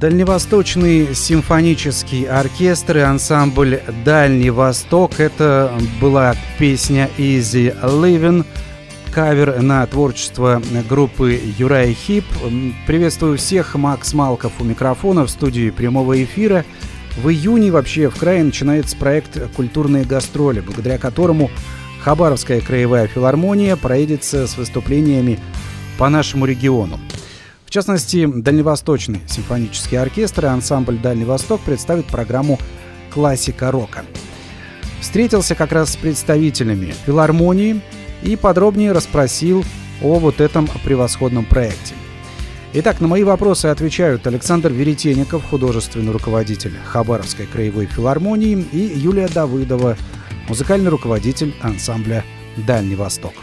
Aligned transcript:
Дальневосточный 0.00 1.12
симфонический 1.12 2.22
оркестр 2.22 2.98
и 2.98 3.00
ансамбль 3.00 3.80
«Дальний 4.04 4.50
Восток»— 4.50 5.14
это 5.18 5.72
была 6.00 6.36
песня 6.56 7.10
«Easy 7.18 7.76
Living», 7.82 8.46
кавер 9.10 9.60
на 9.60 9.84
творчество 9.86 10.62
группы 10.88 11.40
Юрай 11.58 11.94
Хип. 11.94 12.24
Приветствую 12.86 13.38
всех, 13.38 13.74
Макс 13.74 14.14
Малков 14.14 14.52
у 14.60 14.64
микрофона 14.64 15.26
в 15.26 15.30
студии 15.30 15.70
прямого 15.70 16.22
эфира. 16.22 16.64
В 17.16 17.28
июне 17.28 17.72
вообще 17.72 18.08
в 18.08 18.14
крае 18.14 18.44
начинается 18.44 18.96
проект 18.96 19.50
«Культурные 19.56 20.04
гастроли», 20.04 20.60
благодаря 20.60 20.98
которому 20.98 21.50
Хабаровская 22.04 22.60
краевая 22.60 23.08
филармония 23.08 23.74
проедется 23.74 24.46
с 24.46 24.56
выступлениями 24.56 25.40
по 25.98 26.08
нашему 26.08 26.46
региону. 26.46 27.00
В 27.68 27.70
частности, 27.70 28.24
Дальневосточный 28.24 29.20
симфонический 29.28 30.00
оркестр 30.00 30.46
и 30.46 30.48
ансамбль 30.48 30.96
«Дальний 30.96 31.26
Восток» 31.26 31.60
представит 31.60 32.06
программу 32.06 32.58
«Классика 33.12 33.70
рока». 33.70 34.06
Встретился 35.02 35.54
как 35.54 35.72
раз 35.72 35.92
с 35.92 35.96
представителями 35.96 36.94
филармонии 37.04 37.82
и 38.22 38.36
подробнее 38.36 38.92
расспросил 38.92 39.66
о 40.00 40.18
вот 40.18 40.40
этом 40.40 40.66
превосходном 40.82 41.44
проекте. 41.44 41.92
Итак, 42.72 43.02
на 43.02 43.06
мои 43.06 43.22
вопросы 43.22 43.66
отвечают 43.66 44.26
Александр 44.26 44.72
Веретенников, 44.72 45.44
художественный 45.44 46.12
руководитель 46.12 46.72
Хабаровской 46.86 47.44
краевой 47.44 47.84
филармонии, 47.84 48.64
и 48.72 48.78
Юлия 48.78 49.28
Давыдова, 49.28 49.98
музыкальный 50.48 50.88
руководитель 50.88 51.54
ансамбля 51.60 52.24
«Дальний 52.66 52.96
Восток». 52.96 53.34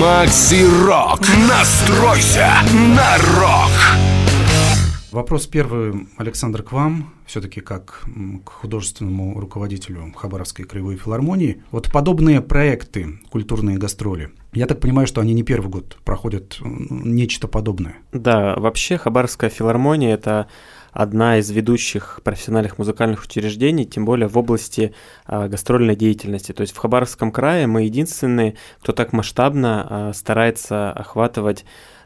Макси 0.00 0.64
Рок. 0.86 1.20
Настройся 1.48 2.48
на 2.96 3.18
рок. 3.18 3.70
Вопрос 5.10 5.46
первый, 5.46 6.08
Александр, 6.16 6.62
к 6.62 6.72
вам, 6.72 7.12
все-таки 7.26 7.60
как 7.60 8.04
к 8.44 8.48
художественному 8.48 9.38
руководителю 9.38 10.10
Хабаровской 10.16 10.64
краевой 10.64 10.96
филармонии. 10.96 11.62
Вот 11.70 11.92
подобные 11.92 12.40
проекты, 12.40 13.20
культурные 13.30 13.76
гастроли, 13.76 14.30
я 14.54 14.66
так 14.66 14.80
понимаю, 14.80 15.06
что 15.06 15.20
они 15.20 15.34
не 15.34 15.42
первый 15.42 15.68
год 15.68 15.98
проходят 16.04 16.58
нечто 16.62 17.46
подобное. 17.46 17.96
Да, 18.12 18.54
вообще 18.56 18.96
Хабаровская 18.96 19.50
филармония– 19.50 20.14
это 20.14 20.46
одна 20.92 21.38
из 21.38 21.50
ведущих 21.50 22.20
профессиональных 22.22 22.78
музыкальных 22.78 23.24
учреждений, 23.24 23.84
тем 23.84 24.04
более 24.04 24.28
в 24.28 24.36
области 24.36 24.94
а, 25.26 25.48
гастрольной 25.48 25.96
деятельности. 25.96 26.52
То 26.52 26.60
есть 26.60 26.74
в 26.74 26.78
Хабаровском 26.78 27.32
крае 27.32 27.66
мы 27.66 27.84
единственные, 27.84 28.56
кто 28.80 28.92
так 28.92 29.12
масштабно 29.12 29.86
а, 29.88 30.12
старается 30.12 30.92
охватывать 30.92 31.64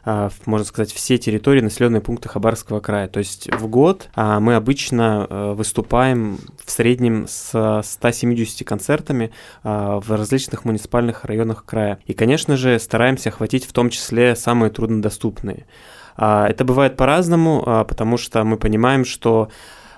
а, 0.09 0.29
можно 0.45 0.65
сказать, 0.65 0.93
все 0.93 1.17
территории 1.17 1.59
населенные 1.59 1.99
пункты 1.99 2.29
Хабаровского 2.29 2.79
края. 2.79 3.09
То 3.09 3.19
есть 3.19 3.53
в 3.53 3.67
год 3.67 4.07
мы 4.15 4.55
обычно 4.55 5.53
выступаем 5.53 6.39
в 6.63 6.71
среднем 6.71 7.25
с 7.27 7.81
170 7.83 8.65
концертами 8.65 9.31
в 9.63 10.05
различных 10.07 10.63
муниципальных 10.63 11.25
районах 11.25 11.65
края. 11.65 11.99
И, 12.05 12.13
конечно 12.13 12.55
же, 12.55 12.79
стараемся 12.79 13.29
охватить 13.29 13.65
в 13.65 13.73
том 13.73 13.89
числе 13.89 14.37
самые 14.37 14.69
труднодоступные. 14.69 15.65
Это 16.17 16.63
бывает 16.65 16.97
по-разному, 16.97 17.61
потому 17.87 18.17
что 18.17 18.43
мы 18.43 18.57
понимаем, 18.57 19.05
что 19.05 19.43
а, 19.43 19.51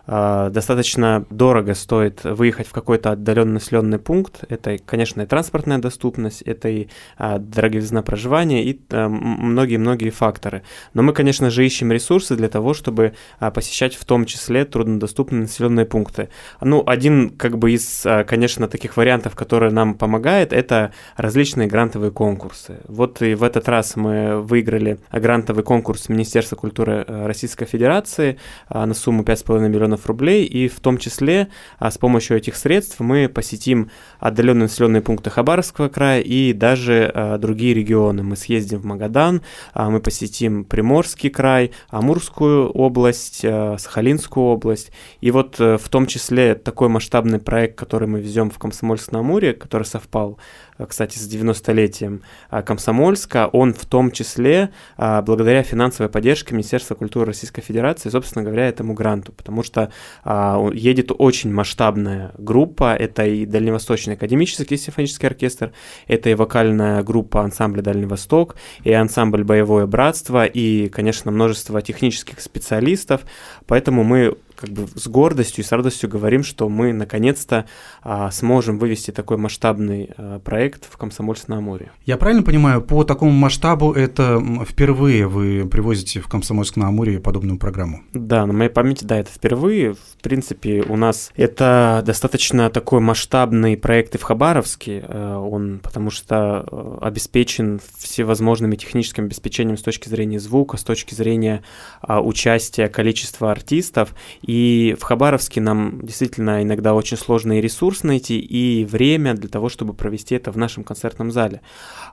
достаточно 0.09 1.25
дорого 1.29 1.75
стоит 1.75 2.23
выехать 2.23 2.67
в 2.67 2.71
какой-то 2.71 3.11
отдаленный 3.11 3.53
населенный 3.53 3.99
пункт. 3.99 4.43
Это, 4.49 4.79
конечно, 4.83 5.21
и 5.21 5.27
транспортная 5.27 5.77
доступность, 5.77 6.41
это 6.41 6.67
и 6.67 6.87
а, 7.17 7.37
дороговизна 7.37 8.01
проживания 8.01 8.63
и 8.63 8.79
а, 8.89 9.07
многие-многие 9.07 10.09
факторы. 10.09 10.63
Но 10.95 11.03
мы, 11.03 11.13
конечно 11.13 11.51
же, 11.51 11.63
ищем 11.63 11.91
ресурсы 11.91 12.35
для 12.35 12.49
того, 12.49 12.73
чтобы 12.73 13.13
посещать 13.53 13.93
в 13.93 14.03
том 14.05 14.25
числе 14.25 14.65
труднодоступные 14.65 15.41
населенные 15.41 15.85
пункты. 15.85 16.29
Ну, 16.59 16.83
один 16.87 17.29
как 17.29 17.59
бы 17.59 17.71
из, 17.71 18.05
конечно, 18.27 18.67
таких 18.67 18.97
вариантов, 18.97 19.35
который 19.35 19.71
нам 19.71 19.93
помогает, 19.93 20.53
это 20.53 20.91
различные 21.17 21.67
грантовые 21.67 22.11
конкурсы. 22.11 22.79
Вот 22.87 23.21
и 23.21 23.35
в 23.35 23.43
этот 23.43 23.69
раз 23.69 23.95
мы 23.95 24.41
выиграли 24.41 24.97
грантовый 25.11 25.63
конкурс 25.63 26.09
Министерства 26.09 26.55
культуры 26.55 27.05
Российской 27.07 27.65
Федерации 27.65 28.39
на 28.69 28.93
сумму 28.95 29.21
5,5 29.21 29.67
миллионов 29.67 29.98
миллионов 29.99 30.05
рублей, 30.05 30.45
и 30.45 30.67
в 30.67 30.79
том 30.79 30.97
числе 30.97 31.49
а, 31.77 31.91
с 31.91 31.97
помощью 31.97 32.37
этих 32.37 32.55
средств 32.55 32.99
мы 32.99 33.29
посетим 33.29 33.89
отдаленные 34.19 34.63
населенные 34.63 35.01
пункты 35.01 35.29
Хабаровского 35.29 35.89
края 35.89 36.21
и 36.21 36.53
даже 36.53 37.11
а, 37.13 37.37
другие 37.37 37.73
регионы. 37.73 38.23
Мы 38.23 38.35
съездим 38.35 38.79
в 38.79 38.85
Магадан, 38.85 39.41
а, 39.73 39.89
мы 39.89 39.99
посетим 39.99 40.63
Приморский 40.63 41.29
край, 41.29 41.71
Амурскую 41.89 42.69
область, 42.69 43.41
а, 43.43 43.77
Сахалинскую 43.77 44.45
область. 44.45 44.91
И 45.21 45.31
вот 45.31 45.55
а, 45.59 45.77
в 45.77 45.89
том 45.89 46.05
числе 46.07 46.55
такой 46.55 46.89
масштабный 46.89 47.39
проект, 47.39 47.77
который 47.77 48.07
мы 48.07 48.19
везем 48.19 48.49
в 48.49 48.57
Комсомольск-на-Амуре, 48.57 49.53
который 49.53 49.83
совпал 49.83 50.37
кстати, 50.87 51.17
с 51.17 51.27
90-летием 51.27 52.21
э, 52.51 52.61
Комсомольска, 52.61 53.49
он 53.51 53.73
в 53.73 53.85
том 53.85 54.11
числе 54.11 54.69
э, 54.97 55.21
благодаря 55.21 55.63
финансовой 55.63 56.09
поддержке 56.09 56.53
Министерства 56.53 56.95
культуры 56.95 57.27
Российской 57.27 57.61
Федерации, 57.61 58.09
собственно 58.09 58.43
говоря, 58.43 58.67
этому 58.67 58.93
гранту, 58.93 59.31
потому 59.31 59.63
что 59.63 59.91
едет 60.73 61.11
очень 61.17 61.51
масштабная 61.51 62.31
группа, 62.37 62.95
это 62.95 63.25
и 63.25 63.45
Дальневосточный 63.45 64.15
академический 64.15 64.77
симфонический 64.77 65.27
оркестр, 65.27 65.71
это 66.07 66.29
и 66.29 66.33
вокальная 66.33 67.03
группа 67.03 67.41
ансамбля 67.41 67.81
Дальний 67.81 68.05
Восток, 68.05 68.55
и 68.83 68.91
ансамбль 68.91 69.43
Боевое 69.43 69.85
Братство, 69.85 70.45
и, 70.45 70.89
конечно, 70.89 71.31
множество 71.31 71.81
технических 71.81 72.39
специалистов, 72.41 73.21
поэтому 73.65 74.03
мы 74.03 74.37
как 74.59 74.71
бы 74.71 74.87
с 74.93 75.07
гордостью 75.07 75.63
и 75.63 75.67
с 75.67 75.71
радостью 75.71 76.09
говорим, 76.09 76.43
что 76.43 76.67
мы 76.67 76.91
наконец-то 76.91 77.65
а, 78.01 78.29
сможем 78.31 78.77
вывести 78.77 79.11
такой 79.11 79.37
масштабный 79.37 80.09
а, 80.17 80.39
проект 80.39 80.85
в 80.91 80.97
Комсомольск-на-Амуре. 80.97 81.91
Я 82.05 82.17
правильно 82.17 82.43
понимаю, 82.43 82.81
по 82.81 83.05
такому 83.05 83.31
масштабу 83.31 83.93
это 83.93 84.43
впервые 84.67 85.27
вы 85.27 85.65
привозите 85.65 86.19
в 86.19 86.27
Комсомольск-на-Амуре 86.27 87.19
подобную 87.19 87.57
программу? 87.57 88.01
Да, 88.11 88.45
на 88.45 88.53
моей 88.53 88.69
памяти, 88.69 89.05
да, 89.05 89.17
это 89.19 89.31
впервые. 89.31 89.93
В 89.93 90.21
принципе, 90.21 90.83
у 90.87 90.97
нас 90.97 91.31
это 91.35 92.03
достаточно 92.05 92.69
такой 92.69 92.99
масштабный 92.99 93.77
проект 93.77 94.15
и 94.15 94.17
в 94.17 94.23
Хабаровске, 94.23 95.05
э, 95.07 95.35
он 95.35 95.79
потому 95.81 96.09
что 96.09 96.65
э, 96.69 96.97
обеспечен 97.01 97.79
всевозможными 97.97 98.75
техническим 98.75 99.25
обеспечением 99.25 99.77
с 99.77 99.81
точки 99.81 100.09
зрения 100.09 100.39
звука, 100.39 100.75
с 100.75 100.83
точки 100.83 101.13
зрения 101.13 101.63
а, 102.01 102.21
участия 102.21 102.89
количества 102.89 103.51
артистов, 103.51 104.13
и 104.49 104.95
в 104.99 105.03
Хабаровске 105.03 105.61
нам 105.61 105.99
действительно 106.01 106.63
иногда 106.63 106.95
очень 106.95 107.17
сложно 107.17 107.59
и 107.59 107.61
ресурс 107.61 108.01
найти, 108.01 108.39
и 108.39 108.83
время 108.83 109.35
для 109.35 109.47
того, 109.47 109.69
чтобы 109.69 109.93
провести 109.93 110.33
это 110.33 110.51
в 110.51 110.57
нашем 110.57 110.83
концертном 110.83 111.31
зале. 111.31 111.61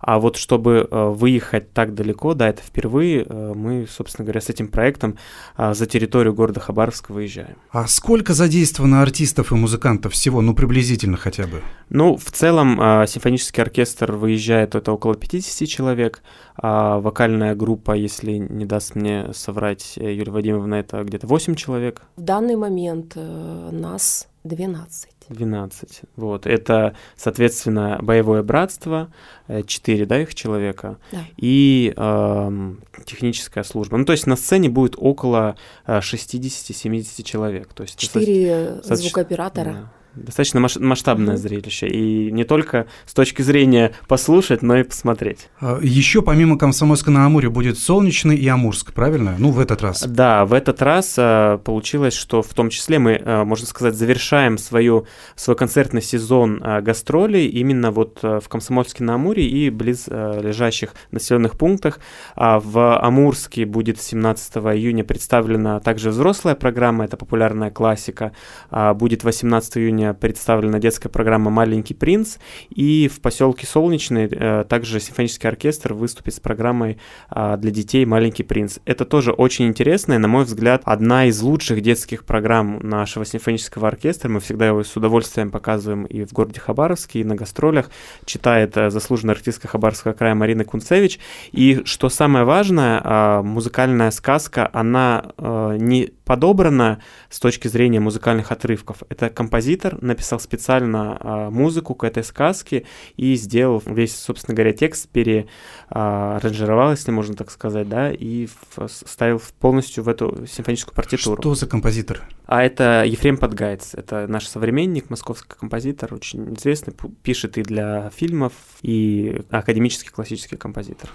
А 0.03 0.19
вот 0.19 0.37
чтобы 0.37 0.87
э, 0.91 1.09
выехать 1.09 1.73
так 1.73 1.95
далеко, 1.95 2.35
да, 2.35 2.51
это 2.51 2.61
впервые, 2.61 3.25
э, 3.27 3.53
мы, 3.57 3.87
собственно 3.91 4.27
говоря, 4.27 4.43
с 4.43 4.51
этим 4.51 4.69
проектом 4.69 5.17
э, 5.57 5.73
за 5.73 5.87
территорию 5.87 6.35
города 6.35 6.61
Хабаровска 6.61 7.13
выезжаем. 7.13 7.57
А 7.71 7.87
сколько 7.87 8.35
задействовано 8.35 9.01
артистов 9.01 9.51
и 9.51 9.55
музыкантов 9.55 10.13
всего, 10.13 10.43
ну, 10.43 10.55
приблизительно 10.55 11.17
хотя 11.17 11.47
бы? 11.47 11.63
Ну, 11.89 12.19
в 12.19 12.31
целом, 12.33 12.77
симфонический 13.07 13.63
оркестр 13.63 14.13
выезжает, 14.13 14.75
это 14.75 14.93
около 14.93 15.15
50 15.15 15.67
человек, 15.67 16.23
а 16.59 16.99
вокальная 16.99 17.55
группа, 17.55 17.93
если 17.93 18.33
не 18.33 18.65
даст 18.65 18.95
мне 18.95 19.33
соврать 19.33 19.97
Юлия 19.97 20.31
Вадимовна, 20.33 20.77
это 20.77 21.03
где-то 21.05 21.27
8 21.27 21.55
человек. 21.55 22.03
В 22.17 22.23
данный 22.23 22.57
момент 22.57 23.13
э, 23.17 23.69
нас 23.73 24.29
12. 24.45 25.11
12. 25.29 26.03
Вот. 26.17 26.47
Это, 26.47 26.95
соответственно, 27.17 27.99
боевое 28.01 28.43
братство, 28.43 29.13
4, 29.49 30.07
да, 30.07 30.23
их 30.23 30.35
человека, 30.35 30.99
да. 31.11 31.25
и 31.37 31.93
э, 31.97 32.73
техническая 33.05 33.65
служба. 33.65 33.97
Ну, 33.99 34.05
то 34.05 34.13
есть 34.13 34.27
на 34.27 34.37
сцене 34.37 34.69
будет 34.69 34.95
около 34.97 35.57
60-70 35.87 37.23
человек. 37.25 37.73
То 37.75 37.83
есть 37.83 37.99
4 37.99 38.83
звукооператора. 38.83 39.73
Да 39.73 39.96
достаточно 40.17 40.61
масштабное 40.61 41.37
зрелище. 41.37 41.89
И 41.89 42.31
не 42.33 42.45
только 42.45 42.87
с 43.05 43.15
точки 43.15 43.43
зрения 43.43 43.93
послушать, 44.09 44.63
но 44.63 44.77
и 44.79 44.83
посмотреть. 44.83 45.49
А, 45.61 45.79
Еще 45.83 46.23
помимо 46.23 46.59
Комсомольска 46.59 47.11
на 47.11 47.27
Амуре 47.27 47.49
будет 47.51 47.79
Солнечный 47.79 48.37
и 48.37 48.49
Амурск, 48.49 48.93
правильно? 48.93 49.37
Ну, 49.39 49.51
в 49.51 49.61
этот 49.61 49.83
раз. 49.83 50.07
Да, 50.07 50.45
в 50.45 50.53
этот 50.53 50.83
раз 50.83 51.15
а, 51.19 51.59
получилось, 51.59 52.15
что 52.15 52.43
в 52.43 52.53
том 52.55 52.71
числе 52.71 52.99
мы, 52.99 53.21
а, 53.25 53.45
можно 53.45 53.67
сказать, 53.67 53.95
завершаем 53.95 54.59
свою, 54.59 55.07
свой 55.35 55.57
концертный 55.57 56.03
сезон 56.03 56.63
гастролей 56.83 57.47
именно 57.47 57.91
вот 57.91 58.23
в 58.23 58.43
Комсомольске 58.49 59.05
на 59.05 59.15
Амуре 59.15 59.47
и 59.47 59.71
близ 59.71 60.07
лежащих 60.07 60.95
населенных 61.11 61.59
пунктах. 61.59 62.01
В 62.37 62.99
Амурске 62.99 63.67
будет 63.67 64.01
17 64.01 64.57
июня 64.57 65.05
представлена 65.05 65.81
также 65.81 66.11
взрослая 66.11 66.55
программа, 66.55 67.05
это 67.05 67.17
популярная 67.17 67.71
классика. 67.71 68.33
Будет 68.71 69.25
18 69.25 69.79
июня 69.79 70.06
представлена 70.15 70.79
детская 70.79 71.09
программа 71.09 71.51
«Маленький 71.51 71.95
принц», 71.95 72.39
и 72.71 73.09
в 73.09 73.21
поселке 73.21 73.67
Солнечный 73.67 74.29
э, 74.31 74.65
также 74.69 75.01
симфонический 75.01 75.49
оркестр 75.49 75.95
выступит 75.95 76.35
с 76.35 76.41
программой 76.41 76.99
а, 77.29 77.57
для 77.57 77.71
детей 77.71 78.05
«Маленький 78.05 78.43
принц». 78.43 78.79
Это 78.85 79.05
тоже 79.05 79.33
очень 79.33 79.67
интересная, 79.67 80.19
на 80.19 80.29
мой 80.29 80.45
взгляд, 80.45 80.83
одна 80.85 81.27
из 81.27 81.41
лучших 81.41 81.81
детских 81.81 82.25
программ 82.25 82.79
нашего 82.83 83.25
симфонического 83.25 83.89
оркестра. 83.89 84.29
Мы 84.29 84.41
всегда 84.41 84.67
его 84.67 84.83
с 84.83 84.97
удовольствием 84.97 85.51
показываем 85.51 86.05
и 86.05 86.25
в 86.25 86.33
городе 86.33 86.61
Хабаровске, 86.61 87.21
и 87.21 87.25
на 87.25 87.35
гастролях. 87.35 87.91
Читает 88.25 88.77
э, 88.77 88.91
заслуженная 88.91 89.35
артистка 89.35 89.69
Хабаровского 89.69 90.13
края 90.13 90.35
Марина 90.35 90.65
Кунцевич. 90.65 91.19
И 91.53 91.83
что 91.85 92.09
самое 92.09 92.45
важное, 92.45 93.01
а, 93.03 93.43
музыкальная 93.43 94.11
сказка, 94.11 94.69
она 94.73 95.33
э, 95.39 95.77
не 95.79 96.11
подобрана 96.27 97.01
с 97.31 97.39
точки 97.39 97.69
зрения 97.69 98.01
музыкальных 98.01 98.51
отрывков. 98.51 99.05
Это 99.09 99.31
композитор 99.31 100.03
написал 100.03 100.41
специально 100.41 101.17
а, 101.21 101.51
музыку 101.51 101.95
к 101.95 102.03
этой 102.03 102.25
сказке 102.25 102.85
и 103.17 103.37
сделал 103.37 103.81
весь, 103.87 104.15
собственно 104.15 104.57
говоря, 104.57 104.73
текст, 104.73 105.09
переаранжировал, 105.09 106.91
если 106.91 107.13
можно 107.13 107.35
так 107.35 107.51
сказать, 107.53 107.89
да, 107.89 108.11
и 108.11 108.49
вставил 108.89 109.41
полностью 109.61 110.03
в 110.03 110.09
эту 110.09 110.47
симфоническую 110.47 110.95
партитуру. 110.95 111.41
Что 111.41 111.55
за 111.55 111.67
композитор? 111.67 112.23
А 112.47 112.63
это 112.63 113.05
Ефрем 113.07 113.37
Подгайц, 113.37 113.95
это 113.95 114.27
наш 114.27 114.47
современник, 114.47 115.11
московский 115.11 115.55
композитор, 115.57 116.13
очень 116.13 116.55
известный, 116.55 116.93
пишет 117.23 117.57
и 117.57 117.63
для 117.63 118.11
фильмов, 118.11 118.53
и 118.83 119.43
академический 119.51 120.11
классический 120.11 120.57
композитор. 120.57 121.09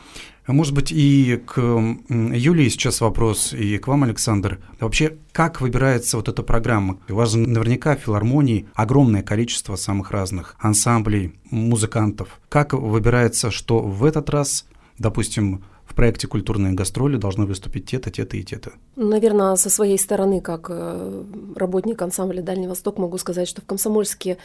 А 0.51 0.53
может 0.53 0.74
быть, 0.74 0.91
и 0.91 1.41
к 1.46 1.62
Юлии 2.10 2.67
сейчас 2.67 3.00
вопрос, 3.00 3.53
и 3.53 3.77
к 3.77 3.88
вам, 3.88 4.03
Александр. 4.03 4.60
Вообще, 4.81 5.15
как 5.31 5.62
выбирается 5.62 6.17
вот 6.17 6.27
эта 6.27 6.43
программа? 6.43 7.00
У 7.08 7.13
вас 7.13 7.36
наверняка 7.36 7.96
в 7.96 8.01
филармонии 8.01 8.67
огромное 8.74 9.24
количество 9.24 9.77
самых 9.77 10.12
разных 10.12 10.58
ансамблей, 10.60 11.39
музыкантов. 11.51 12.41
Как 12.50 12.74
выбирается, 12.74 13.50
что 13.50 13.79
в 13.79 14.03
этот 14.03 14.29
раз, 14.29 14.65
допустим, 15.00 15.63
в 15.86 15.96
проекте 15.96 16.27
«Культурные 16.27 16.74
гастроли» 16.74 17.15
должны 17.15 17.46
выступить 17.46 17.86
те-то, 17.86 18.12
те-то 18.12 18.36
и 18.36 18.43
те-то? 18.43 18.74
Наверное, 18.98 19.55
со 19.55 19.70
своей 19.70 19.98
стороны, 19.98 20.41
как 20.41 20.67
э, 20.70 21.24
работник 21.55 22.01
ансамбля 22.01 22.41
«Дальний 22.41 22.67
Восток», 22.67 22.98
могу 22.98 23.17
сказать, 23.17 23.48
что 23.48 23.62
в 23.62 23.65
Комсомольске 23.65 24.38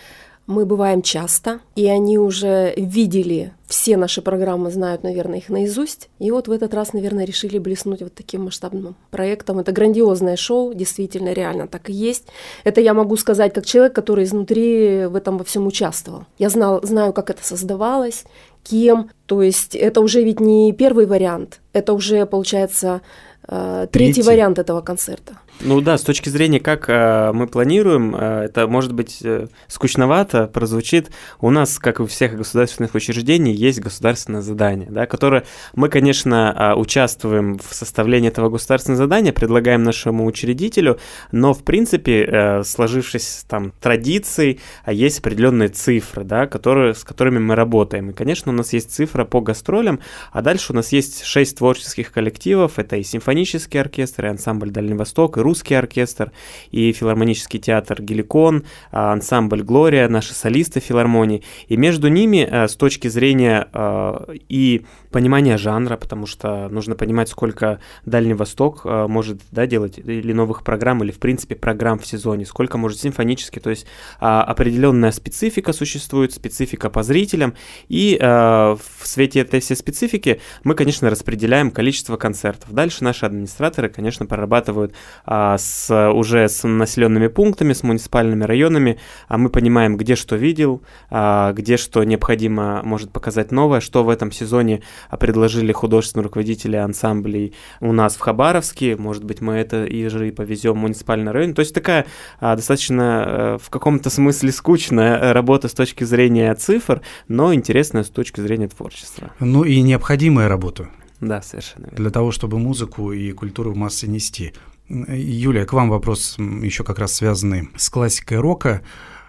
Мы 0.46 0.64
бываем 0.64 1.02
часто, 1.02 1.60
и 1.74 1.86
они 1.86 2.18
уже 2.18 2.72
видели 2.76 3.52
все 3.66 3.96
наши 3.96 4.22
программы, 4.22 4.70
знают, 4.70 5.02
наверное, 5.02 5.38
их 5.38 5.48
наизусть. 5.48 6.08
И 6.20 6.30
вот 6.30 6.46
в 6.46 6.52
этот 6.52 6.72
раз, 6.72 6.92
наверное, 6.92 7.24
решили 7.24 7.58
блеснуть 7.58 8.00
вот 8.00 8.14
таким 8.14 8.44
масштабным 8.44 8.94
проектом. 9.10 9.58
Это 9.58 9.72
грандиозное 9.72 10.36
шоу, 10.36 10.72
действительно, 10.72 11.32
реально 11.32 11.66
так 11.66 11.90
и 11.90 11.92
есть. 11.92 12.26
Это 12.62 12.80
я 12.80 12.94
могу 12.94 13.16
сказать 13.16 13.52
как 13.52 13.66
человек, 13.66 13.92
который 13.92 14.24
изнутри 14.24 15.06
в 15.06 15.16
этом 15.16 15.36
во 15.36 15.44
всем 15.44 15.66
участвовал. 15.66 16.26
Я 16.38 16.48
знал, 16.48 16.80
знаю, 16.84 17.12
как 17.12 17.30
это 17.30 17.44
создавалось, 17.44 18.24
кем. 18.62 19.10
То 19.26 19.42
есть 19.42 19.74
это 19.74 20.00
уже 20.00 20.22
ведь 20.22 20.40
не 20.40 20.72
первый 20.72 21.06
вариант, 21.06 21.60
это 21.72 21.92
уже, 21.92 22.26
получается, 22.26 23.02
э, 23.48 23.86
третий, 23.90 24.14
Третий. 24.14 24.28
вариант 24.28 24.58
этого 24.58 24.80
концерта. 24.80 25.38
Ну 25.60 25.80
да, 25.80 25.96
с 25.96 26.02
точки 26.02 26.28
зрения, 26.28 26.60
как 26.60 26.84
э, 26.88 27.32
мы 27.32 27.46
планируем, 27.46 28.14
э, 28.14 28.44
это 28.44 28.66
может 28.66 28.92
быть 28.92 29.20
э, 29.22 29.46
скучновато, 29.68 30.48
прозвучит. 30.48 31.10
У 31.40 31.50
нас, 31.50 31.78
как 31.78 31.98
и 31.98 32.02
у 32.02 32.06
всех 32.06 32.36
государственных 32.36 32.94
учреждений, 32.94 33.54
есть 33.54 33.80
государственное 33.80 34.42
задание, 34.42 34.88
да, 34.90 35.06
которое 35.06 35.44
мы, 35.74 35.88
конечно, 35.88 36.54
э, 36.54 36.78
участвуем 36.78 37.58
в 37.58 37.74
составлении 37.74 38.28
этого 38.28 38.50
государственного 38.50 38.98
задания, 39.04 39.32
предлагаем 39.32 39.82
нашему 39.82 40.26
учредителю, 40.26 40.98
но, 41.32 41.54
в 41.54 41.62
принципе, 41.64 42.24
э, 42.24 42.62
сложившись 42.62 43.46
там 43.48 43.72
традиций, 43.80 44.60
а 44.84 44.92
есть 44.92 45.20
определенные 45.20 45.68
цифры, 45.68 46.24
да, 46.24 46.46
которые, 46.46 46.94
с 46.94 47.02
которыми 47.02 47.38
мы 47.38 47.54
работаем. 47.54 48.10
И, 48.10 48.12
конечно, 48.12 48.52
у 48.52 48.54
нас 48.54 48.74
есть 48.74 48.92
цифра 49.16 49.24
по 49.24 49.40
гастролям, 49.40 50.00
а 50.32 50.42
дальше 50.42 50.72
у 50.72 50.76
нас 50.76 50.92
есть 50.92 51.24
шесть 51.24 51.58
творческих 51.58 52.12
коллективов, 52.12 52.78
это 52.78 52.96
и 52.96 53.02
симфонический 53.02 53.80
оркестр, 53.80 54.26
и 54.26 54.28
ансамбль 54.28 54.70
Дальний 54.70 54.94
Восток, 54.94 55.38
и 55.38 55.40
русский 55.40 55.74
оркестр, 55.74 56.32
и 56.70 56.92
филармонический 56.92 57.58
театр 57.58 58.02
Геликон, 58.02 58.64
а, 58.92 59.12
ансамбль 59.12 59.62
Глория, 59.62 60.08
наши 60.08 60.34
солисты 60.34 60.80
филармонии. 60.80 61.42
И 61.68 61.76
между 61.76 62.08
ними 62.08 62.46
э, 62.50 62.68
с 62.68 62.76
точки 62.76 63.08
зрения 63.08 63.68
э, 63.72 64.36
и 64.48 64.84
понимания 65.10 65.56
жанра, 65.56 65.96
потому 65.96 66.26
что 66.26 66.68
нужно 66.68 66.94
понимать, 66.94 67.30
сколько 67.30 67.80
Дальний 68.04 68.34
Восток 68.34 68.82
э, 68.84 69.06
может 69.08 69.40
да, 69.50 69.66
делать 69.66 69.98
или 69.98 70.32
новых 70.34 70.62
программ, 70.62 71.02
или 71.02 71.10
в 71.10 71.18
принципе 71.18 71.54
программ 71.54 71.98
в 71.98 72.06
сезоне, 72.06 72.44
сколько 72.44 72.76
может 72.76 73.00
симфонически, 73.00 73.60
то 73.60 73.70
есть 73.70 73.86
а, 74.20 74.42
определенная 74.42 75.12
специфика 75.12 75.72
существует, 75.72 76.34
специфика 76.34 76.90
по 76.90 77.02
зрителям, 77.02 77.54
и 77.88 78.18
э, 78.20 78.76
в 79.06 79.08
свете 79.08 79.40
этой 79.40 79.60
всей 79.60 79.76
специфики 79.76 80.40
мы, 80.64 80.74
конечно, 80.74 81.08
распределяем 81.08 81.70
количество 81.70 82.16
концертов. 82.16 82.72
Дальше 82.72 83.04
наши 83.04 83.24
администраторы, 83.24 83.88
конечно, 83.88 84.26
прорабатывают 84.26 84.94
а, 85.24 85.56
с, 85.56 86.10
уже 86.10 86.48
с 86.48 86.66
населенными 86.66 87.28
пунктами, 87.28 87.72
с 87.72 87.84
муниципальными 87.84 88.42
районами, 88.42 88.98
а 89.28 89.38
мы 89.38 89.48
понимаем, 89.48 89.96
где 89.96 90.16
что 90.16 90.34
видел, 90.34 90.82
а, 91.08 91.52
где 91.52 91.76
что 91.76 92.02
необходимо 92.02 92.82
может 92.82 93.12
показать 93.12 93.52
новое, 93.52 93.80
что 93.80 94.02
в 94.02 94.08
этом 94.08 94.32
сезоне 94.32 94.82
а, 95.08 95.16
предложили 95.16 95.70
художественные 95.70 96.24
руководители 96.24 96.76
ансамблей 96.76 97.54
у 97.80 97.92
нас 97.92 98.16
в 98.16 98.20
Хабаровске, 98.20 98.96
может 98.96 99.22
быть, 99.22 99.40
мы 99.40 99.54
это 99.54 99.84
и 99.84 100.08
же 100.08 100.28
и 100.28 100.30
повезем 100.32 100.72
в 100.74 100.76
муниципальный 100.76 101.30
район. 101.30 101.54
То 101.54 101.60
есть 101.60 101.74
такая 101.74 102.06
а, 102.40 102.56
достаточно 102.56 103.24
э, 103.26 103.58
в 103.62 103.70
каком-то 103.70 104.10
смысле 104.10 104.50
скучная 104.50 105.16
э, 105.16 105.32
работа 105.32 105.68
с 105.68 105.74
точки 105.74 106.02
зрения 106.02 106.52
цифр, 106.54 107.02
но 107.28 107.54
интересная 107.54 108.02
с 108.02 108.08
точки 108.08 108.40
зрения 108.40 108.68
творчества. 108.68 108.95
Ну 109.40 109.64
и 109.64 109.80
необходимая 109.82 110.48
работа 110.48 110.88
Да, 111.20 111.42
совершенно 111.42 111.84
верно. 111.84 111.96
для 111.98 112.10
того, 112.10 112.30
чтобы 112.32 112.58
музыку 112.58 113.12
и 113.12 113.32
культуру 113.32 113.72
в 113.72 113.76
массы 113.76 114.06
нести. 114.06 114.52
Юлия, 114.88 115.64
к 115.64 115.72
вам 115.72 115.90
вопрос 115.90 116.36
еще 116.38 116.84
как 116.84 116.98
раз 116.98 117.12
связанный 117.14 117.68
с 117.76 117.88
классикой 117.90 118.38
рока. 118.38 118.82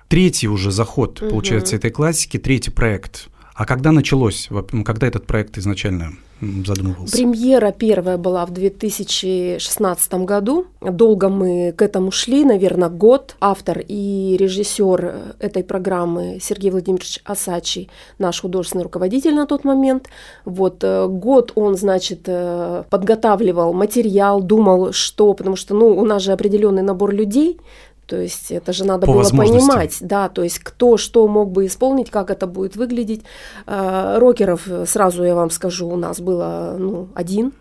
Третий 0.08 0.48
уже 0.48 0.72
заход, 0.72 1.20
Мгм. 1.22 1.32
получается, 1.32 1.76
этой 1.76 1.92
классики, 1.92 2.38
третий 2.38 2.72
проект. 2.72 3.30
А 3.56 3.66
когда 3.66 3.92
началось, 3.92 4.50
когда 4.86 5.08
этот 5.08 5.26
проект 5.26 5.58
изначально 5.58 6.14
задумывался? 6.42 7.16
Премьера 7.16 7.72
первая 7.72 8.18
была 8.18 8.46
в 8.46 8.52
2016 8.52 10.14
году. 10.26 10.66
Долго 10.82 11.30
мы 11.30 11.74
к 11.76 11.82
этому 11.82 12.12
шли, 12.12 12.46
наверное, 12.46 12.90
год. 12.90 13.36
Автор 13.40 13.80
и 13.80 14.38
режиссер 14.40 15.06
э, 15.06 15.34
этой 15.40 15.64
программы 15.64 16.40
Сергей 16.42 16.72
Владимирович 16.72 17.20
Асачи, 17.26 17.90
наш 18.20 18.42
художественный 18.42 18.84
руководитель 18.84 19.36
на 19.36 19.46
тот 19.46 19.64
момент. 19.64 20.10
Вот 20.46 20.84
э, 20.84 21.08
год 21.08 21.52
он, 21.56 21.76
значит, 21.76 22.22
э, 22.26 22.84
подготавливал 22.90 23.74
материал, 23.74 24.42
думал, 24.42 24.94
что, 24.94 25.34
потому 25.34 25.56
что, 25.56 25.76
ну, 25.76 25.88
у 25.88 26.06
нас 26.06 26.22
же 26.22 26.32
определенный 26.32 26.84
набор 26.84 27.12
людей, 27.12 27.60
то 28.08 28.20
есть 28.20 28.52
это 28.52 28.74
же 28.74 28.86
надо 28.86 29.06
По 29.06 29.14
было 29.14 29.30
понимать, 29.30 29.98
да, 30.00 30.30
то 30.30 30.42
есть 30.42 30.60
кто 30.60 30.98
что 30.98 31.28
мог 31.28 31.52
бы 31.52 31.66
исполнить, 31.66 32.10
как 32.10 32.32
это 32.32 32.48
будет 32.48 32.76
выглядеть. 32.76 33.24
Э, 33.66 34.18
Рокеров, 34.18 34.68
э, 34.68 34.86
сразу 34.86 35.24
я 35.24 35.36
вам 35.36 35.50
скажу, 35.50 35.88
у 35.88 35.98
нас 35.98 36.20
было 36.20 36.76
ну, 36.80 37.10
один. 37.14 37.54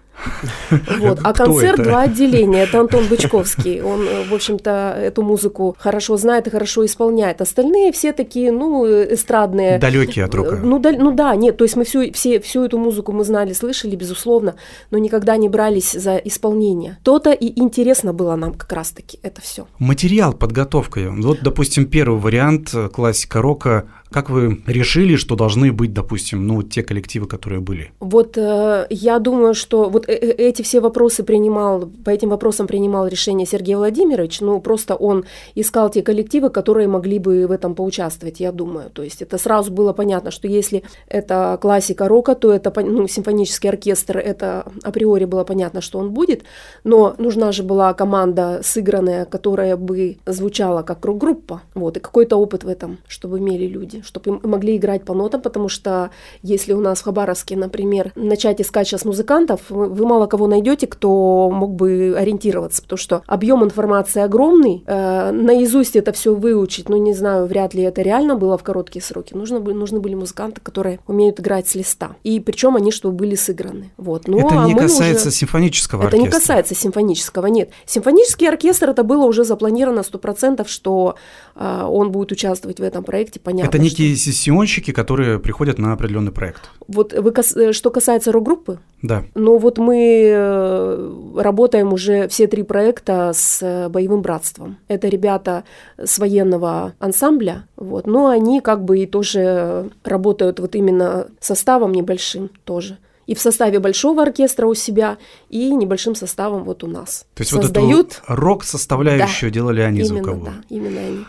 Вот. 0.99 1.21
А 1.23 1.33
концерт 1.33 1.83
два 1.83 2.03
отделения. 2.03 2.63
Это 2.63 2.81
Антон 2.81 3.07
Бычковский. 3.07 3.81
Он, 3.83 4.03
э, 4.03 4.25
в 4.29 4.35
общем-то, 4.35 4.97
эту 4.99 5.23
музыку 5.23 5.77
хорошо 5.79 6.17
знает 6.17 6.47
и 6.47 6.51
хорошо 6.51 6.85
исполняет. 6.85 7.41
Остальные 7.41 7.93
все 7.93 8.13
такие, 8.13 8.53
ну, 8.53 8.87
эстрадные. 8.87 9.79
Далекие 9.79 10.25
от 10.25 10.35
рока. 10.35 10.57
Ну, 10.57 10.79
да, 10.79 10.93
ну 10.93 11.13
да, 11.13 11.35
нет, 11.37 11.57
то 11.57 11.65
есть 11.65 11.77
мы 11.77 11.85
всю, 11.85 12.13
все, 12.13 12.41
всю 12.41 12.65
эту 12.65 12.79
музыку 12.79 13.13
мы 13.13 13.25
знали, 13.25 13.53
слышали, 13.53 13.97
безусловно, 13.97 14.57
но 14.91 14.99
никогда 14.99 15.37
не 15.37 15.49
брались 15.49 15.93
за 15.93 16.17
исполнение. 16.17 16.99
То-то 17.03 17.33
и 17.33 17.61
интересно 17.61 18.13
было 18.13 18.37
нам 18.37 18.55
как 18.55 18.73
раз-таки 18.73 19.19
это 19.23 19.41
все. 19.41 19.67
Материал, 19.79 20.33
подготовка. 20.33 21.01
Вот, 21.11 21.39
допустим, 21.43 21.87
первый 21.87 22.21
вариант 22.21 22.75
э, 22.75 22.89
классика 22.89 23.43
рока. 23.43 23.89
Как 24.11 24.31
вы 24.31 24.63
решили, 24.67 25.17
что 25.17 25.35
должны 25.35 25.73
быть, 25.73 25.93
допустим, 25.93 26.47
ну, 26.47 26.63
те 26.63 26.83
коллективы, 26.83 27.27
которые 27.27 27.61
были? 27.61 27.91
Вот 28.01 28.39
э, 28.39 28.87
я 28.91 29.19
думаю, 29.19 29.55
что 29.55 29.91
вот 29.91 30.09
э- 30.09 30.13
э- 30.13 30.49
эти 30.49 30.63
все 30.63 30.81
вопросы 30.81 31.25
принимал, 31.25 31.91
по 32.05 32.11
этим 32.11 32.29
вопросам 32.29 32.67
принимал 32.67 33.09
решение 33.09 33.47
Сергей 33.47 33.75
Владимирович, 33.75 34.41
ну 34.41 34.61
просто 34.61 34.95
он 34.95 35.25
искал 35.57 35.91
те 35.91 36.03
коллективы, 36.03 36.51
которые 36.51 36.87
могли 36.89 37.19
бы 37.19 37.47
в 37.47 37.51
этом 37.51 37.75
поучаствовать, 37.75 38.41
я 38.41 38.53
думаю. 38.53 38.91
То 38.91 39.03
есть 39.03 39.23
это 39.23 39.39
сразу 39.39 39.73
было 39.73 39.93
понятно, 39.93 40.31
что 40.31 40.47
если 40.47 40.83
это 41.09 41.59
классика 41.61 42.09
рока, 42.09 42.35
то 42.35 42.53
это 42.53 42.73
ну, 42.81 43.09
симфонический 43.09 43.69
оркестр, 43.69 44.19
это 44.19 44.65
априори 44.85 45.25
было 45.25 45.45
понятно, 45.45 45.81
что 45.81 45.99
он 45.99 46.11
будет, 46.11 46.45
но 46.85 47.15
нужна 47.19 47.51
же 47.53 47.63
была 47.63 47.93
команда 47.95 48.61
сыгранная, 48.63 49.25
которая 49.25 49.77
бы 49.77 50.19
звучала 50.27 50.83
как 50.83 51.05
рок-группа, 51.05 51.63
вот, 51.75 51.97
и 51.97 52.01
какой-то 52.01 52.37
опыт 52.37 52.65
в 52.65 52.69
этом, 52.69 52.99
чтобы 53.09 53.39
имели 53.39 53.67
люди, 53.67 53.96
чтобы 54.05 54.31
им 54.31 54.41
могли 54.43 54.77
играть 54.77 55.05
по 55.05 55.15
нотам, 55.15 55.41
потому 55.41 55.69
что 55.69 56.11
если 56.43 56.73
у 56.73 56.81
нас 56.81 57.01
в 57.01 57.05
Хабаровске, 57.05 57.57
например, 57.57 58.13
начать 58.15 58.61
искать 58.61 58.87
сейчас 58.89 59.05
музыкантов, 59.05 59.61
вы, 59.69 60.07
мало 60.07 60.27
кого 60.27 60.47
найдете, 60.47 60.87
кто 60.87 61.51
мог 61.53 61.75
бы 61.75 62.15
ориентироваться, 62.19 62.83
потому 62.83 62.99
что 62.99 63.23
объем 63.27 63.65
информации 63.65 64.23
огромный, 64.23 64.83
э, 64.87 65.31
наизусть 65.33 65.97
это 65.97 66.13
все 66.13 66.35
выучить, 66.35 66.89
ну 66.89 66.97
не 66.97 67.15
знаю, 67.15 67.47
вряд 67.47 67.75
ли 67.75 67.83
это 67.83 68.03
реально 68.03 68.37
было 68.37 68.57
в 68.59 68.63
короткие 68.63 69.03
сроки. 69.03 69.35
Нужно, 69.35 69.61
нужны 69.61 70.01
были 70.01 70.15
музыканты, 70.15 70.61
которые 70.61 71.01
умеют 71.07 71.41
играть 71.41 71.69
с 71.69 71.75
листа, 71.75 72.17
и 72.25 72.41
причем 72.41 72.77
они 72.77 72.91
чтобы 72.91 73.17
были 73.17 73.35
сыграны. 73.35 73.91
Вот. 73.97 74.29
Ну, 74.29 74.39
это 74.39 74.63
а 74.63 74.67
не 74.67 74.75
касается 74.75 75.29
уже- 75.29 75.37
симфонического 75.37 76.01
это 76.03 76.17
оркестра. 76.17 76.27
не 76.27 76.31
касается 76.31 76.75
симфонического, 76.75 77.47
нет. 77.47 77.71
Симфонический 77.85 78.49
оркестр 78.49 78.91
это 78.91 79.03
было 79.05 79.25
уже 79.25 79.45
запланировано 79.45 80.01
100%, 80.03 80.67
что 80.69 81.17
а, 81.55 81.89
он 81.89 82.13
будет 82.13 82.33
участвовать 82.33 82.79
в 82.79 82.83
этом 82.83 83.05
проекте, 83.05 83.41
понятно. 83.41 83.69
Это 83.69 83.79
что- 83.79 83.85
некие 83.91 84.17
сессионщики, 84.17 84.93
которые 84.93 85.39
приходят 85.39 85.79
на 85.79 85.93
определенный 85.93 86.33
проект. 86.33 86.71
Вот 86.89 87.13
вы 87.13 87.33
э, 87.33 87.73
что 87.73 87.91
касается 87.91 88.33
рок-группы, 88.33 88.79
Да. 89.03 89.25
ну 89.35 89.59
вот 89.59 89.79
мы 89.79 90.31
э, 90.35 91.13
работаем 91.37 91.93
уже 91.93 92.29
все 92.29 92.47
три 92.47 92.63
проекта 92.63 93.33
с 93.35 93.63
э, 93.63 93.89
боевым 93.89 94.23
братством. 94.23 94.77
Это 94.89 95.09
ребята 95.09 95.65
с 95.97 96.19
военного 96.19 96.93
ансамбля, 96.99 97.67
вот, 97.77 98.07
но 98.07 98.29
они 98.29 98.61
как 98.61 98.85
бы 98.85 98.99
и 98.99 99.07
тоже 99.07 99.91
работают 100.05 100.61
вот 100.61 100.75
именно 100.75 101.29
составом 101.41 101.93
небольшим 101.93 102.51
тоже. 102.65 102.99
И 103.27 103.35
в 103.35 103.41
составе 103.41 103.81
большого 103.81 104.23
оркестра 104.23 104.67
у 104.67 104.75
себя, 104.75 105.19
и 105.49 105.75
небольшим 105.75 106.15
составом 106.15 106.63
вот 106.63 106.85
у 106.85 106.87
нас. 106.87 107.27
То 107.35 107.43
есть 107.43 107.51
Создают 107.51 108.07
вот 108.07 108.23
эту 108.25 108.41
рок-составляющую 108.41 109.51
делали 109.51 109.81
они 109.81 109.99
именно, 110.01 110.09
звуковую. 110.09 110.45
да, 110.45 110.53
именно 110.69 111.01
они. 111.01 111.25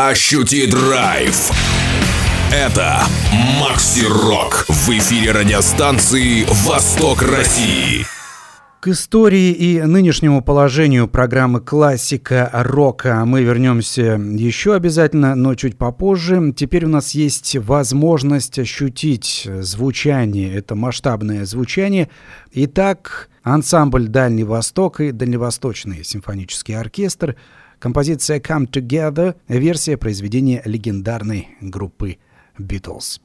Ощути 0.00 0.68
драйв. 0.68 1.50
Это 2.52 3.02
Макси 3.60 4.06
Рок 4.06 4.64
в 4.68 4.88
эфире 4.90 5.32
радиостанции 5.32 6.44
Восток 6.68 7.20
России. 7.22 8.06
К 8.78 8.86
истории 8.86 9.50
и 9.50 9.82
нынешнему 9.82 10.40
положению 10.40 11.08
программы 11.08 11.60
«Классика 11.60 12.48
рока» 12.52 13.24
мы 13.24 13.42
вернемся 13.42 14.20
еще 14.22 14.76
обязательно, 14.76 15.34
но 15.34 15.56
чуть 15.56 15.76
попозже. 15.76 16.54
Теперь 16.56 16.84
у 16.84 16.88
нас 16.88 17.10
есть 17.10 17.56
возможность 17.56 18.56
ощутить 18.60 19.48
звучание, 19.62 20.54
это 20.54 20.76
масштабное 20.76 21.44
звучание. 21.44 22.08
Итак, 22.52 23.30
ансамбль 23.42 24.06
«Дальний 24.06 24.44
Восток» 24.44 25.00
и 25.00 25.10
Дальневосточный 25.10 26.04
симфонический 26.04 26.76
оркестр 26.76 27.34
Композиция 27.78 28.40
Come 28.40 28.68
Together– 28.68 29.36
версия 29.48 29.96
произведения 29.96 30.60
легендарной 30.64 31.56
группы 31.60 32.18
Beatles. 32.58 33.20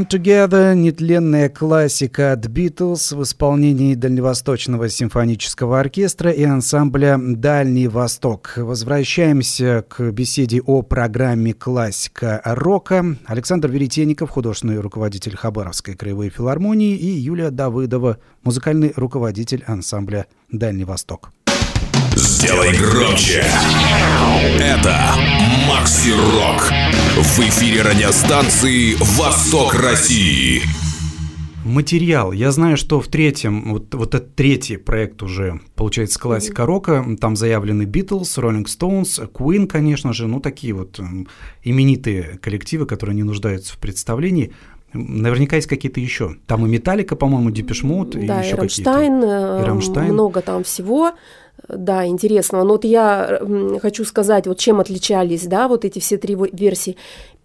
Come 0.00 0.08
Together– 0.08 0.74
нетленная 0.76 1.50
классика 1.50 2.32
от 2.32 2.46
Beatles 2.46 3.14
в 3.14 3.22
исполнении 3.22 3.94
Дальневосточного 3.94 4.88
симфонического 4.88 5.78
оркестра 5.78 6.30
и 6.30 6.42
ансамбля 6.42 7.18
«Дальний 7.20 7.86
Восток». 7.86 8.54
Возвращаемся 8.56 9.84
к 9.86 10.10
беседе 10.10 10.62
о 10.62 10.80
программе 10.80 11.52
«Классика 11.52 12.40
рока». 12.46 13.14
Александр 13.26 13.68
Веретенников, 13.68 14.30
художественный 14.30 14.80
руководитель 14.80 15.36
Хабаровской 15.36 15.96
краевой 15.96 16.30
филармонии, 16.30 16.96
и 16.96 17.06
Юлия 17.06 17.50
Давыдова, 17.50 18.16
музыкальный 18.42 18.94
руководитель 18.96 19.64
ансамбля 19.66 20.28
«Дальний 20.50 20.84
Восток». 20.84 21.30
Сделай 22.22 22.76
громче. 22.76 23.42
Это 24.60 24.94
Maxi 25.66 26.10
Rock. 26.10 26.70
В 27.16 27.38
эфире 27.40 27.80
радиостанции 27.80 28.94
«Восток 29.18 29.72
России». 29.72 30.60
Материал. 31.64 32.32
Я 32.32 32.52
знаю, 32.52 32.76
что 32.76 33.00
в 33.00 33.08
третьем, 33.08 33.72
вот, 33.72 33.94
вот 33.94 34.14
этот 34.14 34.34
третий 34.34 34.76
проект 34.76 35.22
уже, 35.22 35.60
получается, 35.74 36.18
классика 36.20 36.66
рока. 36.66 37.02
Там 37.18 37.36
заявлены 37.36 37.84
Beatles, 37.84 38.36
Rolling 38.36 38.66
Stones, 38.66 39.30
Queen, 39.32 39.66
конечно 39.66 40.12
же, 40.12 40.26
ну, 40.26 40.40
такие 40.40 40.74
вот 40.74 41.00
именитые 41.62 42.38
коллективы, 42.42 42.84
которые 42.84 43.16
не 43.16 43.22
нуждаются 43.22 43.72
в 43.72 43.78
представлении. 43.78 44.52
Наверняка 44.92 45.56
есть 45.56 45.68
какие-то 45.68 46.00
еще. 46.00 46.36
Там 46.46 46.66
и 46.66 46.68
Металлика, 46.68 47.16
по-моему, 47.16 47.50
Depeche 47.50 47.88
Mode, 47.88 48.16
и 48.16 48.26
Да, 48.26 48.42
и 48.42 48.46
еще 48.46 48.56
какие-то. 48.56 48.90
Рамштайн, 48.92 49.22
э, 49.24 49.62
И 49.62 49.66
Рамштайн. 49.66 50.12
много 50.12 50.42
там 50.42 50.64
всего. 50.64 51.12
Да, 51.76 52.06
интересного. 52.06 52.64
Но 52.64 52.72
вот 52.72 52.84
я 52.84 53.40
хочу 53.80 54.04
сказать, 54.04 54.46
вот 54.46 54.58
чем 54.58 54.80
отличались, 54.80 55.46
да, 55.46 55.68
вот 55.68 55.84
эти 55.84 55.98
все 55.98 56.16
три 56.16 56.36
версии. 56.52 56.96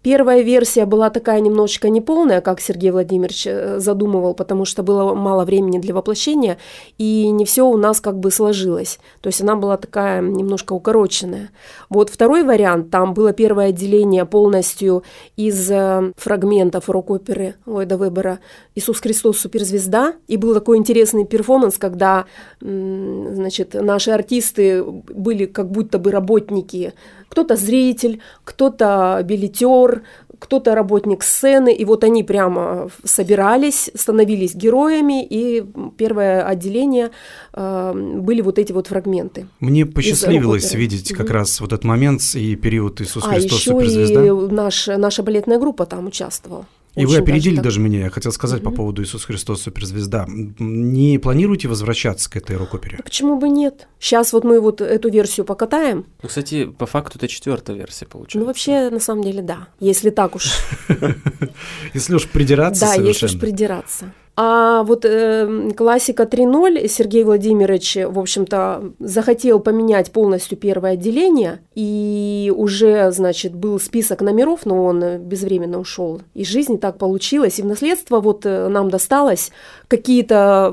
Первая 0.06 0.42
версия 0.42 0.86
была 0.86 1.10
такая 1.10 1.40
немножечко 1.40 1.88
неполная, 1.88 2.40
как 2.40 2.60
Сергей 2.60 2.92
Владимирович 2.92 3.44
э, 3.44 3.80
задумывал, 3.80 4.34
потому 4.34 4.64
что 4.64 4.84
было 4.84 5.14
мало 5.16 5.44
времени 5.44 5.80
для 5.80 5.94
воплощения, 5.94 6.58
и 6.96 7.28
не 7.30 7.44
все 7.44 7.66
у 7.66 7.76
нас 7.76 8.00
как 8.00 8.20
бы 8.20 8.30
сложилось. 8.30 9.00
То 9.20 9.26
есть 9.26 9.40
она 9.40 9.56
была 9.56 9.76
такая 9.76 10.22
немножко 10.22 10.74
укороченная. 10.74 11.50
Вот 11.88 12.08
второй 12.08 12.44
вариант, 12.44 12.88
там 12.92 13.14
было 13.14 13.32
первое 13.32 13.70
отделение 13.70 14.24
полностью 14.26 15.02
из 15.34 15.68
э, 15.72 16.12
фрагментов 16.16 16.88
рок-оперы 16.88 17.56
Ллойда 17.66 17.96
Вебера 17.96 18.38
«Иисус 18.76 19.00
Христос. 19.00 19.38
Суперзвезда». 19.38 20.14
И 20.28 20.36
был 20.36 20.54
такой 20.54 20.76
интересный 20.78 21.24
перформанс, 21.24 21.78
когда 21.78 22.26
значит, 22.60 23.74
наши 23.74 24.12
артисты 24.12 24.84
были 24.84 25.46
как 25.46 25.68
будто 25.72 25.98
бы 25.98 26.12
работники. 26.12 26.94
Кто-то 27.28 27.56
зритель, 27.56 28.20
кто-то 28.44 29.20
билетер, 29.24 30.02
кто-то 30.38 30.74
работник 30.74 31.22
сцены, 31.22 31.72
и 31.72 31.84
вот 31.84 32.04
они 32.04 32.22
прямо 32.22 32.88
собирались, 33.04 33.90
становились 33.94 34.54
героями, 34.54 35.24
и 35.24 35.64
первое 35.96 36.46
отделение 36.46 37.10
э, 37.52 37.92
были 37.94 38.42
вот 38.42 38.58
эти 38.58 38.72
вот 38.72 38.86
фрагменты. 38.86 39.46
Мне 39.60 39.86
посчастливилось 39.86 40.74
видеть 40.74 41.12
как 41.12 41.26
Мгм. 41.26 41.34
раз 41.34 41.60
вот 41.60 41.72
этот 41.72 41.84
момент 41.84 42.20
и 42.34 42.56
период 42.56 43.00
Иисус 43.00 43.24
а 43.24 43.30
Христос 43.30 43.60
еще 43.60 43.70
суперзвезда. 43.72 44.24
и 44.24 44.30
наш, 44.52 44.86
наша 44.86 45.22
балетная 45.22 45.58
группа 45.58 45.86
там 45.86 46.06
участвовала. 46.06 46.66
И 46.96 47.04
вы 47.04 47.18
опередили 47.18 47.56
так. 47.56 47.64
даже 47.64 47.80
меня. 47.80 48.04
Я 48.04 48.10
хотел 48.10 48.32
сказать 48.32 48.62
по 48.62 48.70
поводу 48.70 49.02
Иисус 49.02 49.24
Христос 49.24 49.62
суперзвезда. 49.62 50.26
Не 50.28 51.18
планируете 51.18 51.68
возвращаться 51.68 52.30
к 52.30 52.36
этой 52.36 52.56
рок-опере? 52.56 52.96
А 52.98 53.02
Почему 53.02 53.38
бы 53.38 53.48
нет? 53.48 53.86
Сейчас 54.00 54.32
вот 54.32 54.44
мы 54.44 54.60
вот 54.60 54.80
эту 54.80 55.10
версию 55.10 55.44
покатаем. 55.44 56.06
Ну, 56.22 56.28
кстати, 56.28 56.64
по 56.64 56.86
факту 56.86 57.18
это 57.18 57.28
четвертая 57.28 57.76
версия 57.76 58.06
получается. 58.06 58.38
Ну, 58.38 58.46
вообще, 58.46 58.88
на 58.90 59.00
самом 59.00 59.22
деле, 59.24 59.42
да. 59.42 59.68
Если 59.78 60.10
так 60.10 60.34
уж. 60.36 60.52
Если 61.94 62.14
уж 62.14 62.26
придираться 62.28 62.80
Да, 62.80 62.94
если 62.94 63.26
уж 63.26 63.38
придираться. 63.38 64.12
А 64.38 64.82
вот 64.82 65.06
э, 65.06 65.70
классика 65.74 66.24
3.0 66.24 66.86
Сергей 66.88 67.24
Владимирович, 67.24 67.96
в 67.96 68.18
общем-то, 68.18 68.92
захотел 68.98 69.60
поменять 69.60 70.12
полностью 70.12 70.58
первое 70.58 70.92
отделение, 70.92 71.60
и 71.74 72.52
уже, 72.54 73.10
значит, 73.12 73.54
был 73.54 73.80
список 73.80 74.20
номеров, 74.20 74.66
но 74.66 74.84
он 74.84 75.18
безвременно 75.20 75.78
ушел 75.78 76.20
из 76.34 76.48
жизни, 76.48 76.76
так 76.76 76.98
получилось. 76.98 77.58
И 77.58 77.62
в 77.62 77.66
наследство 77.66 78.20
вот 78.20 78.44
э, 78.44 78.68
нам 78.68 78.90
досталось 78.90 79.52
какие-то 79.88 80.66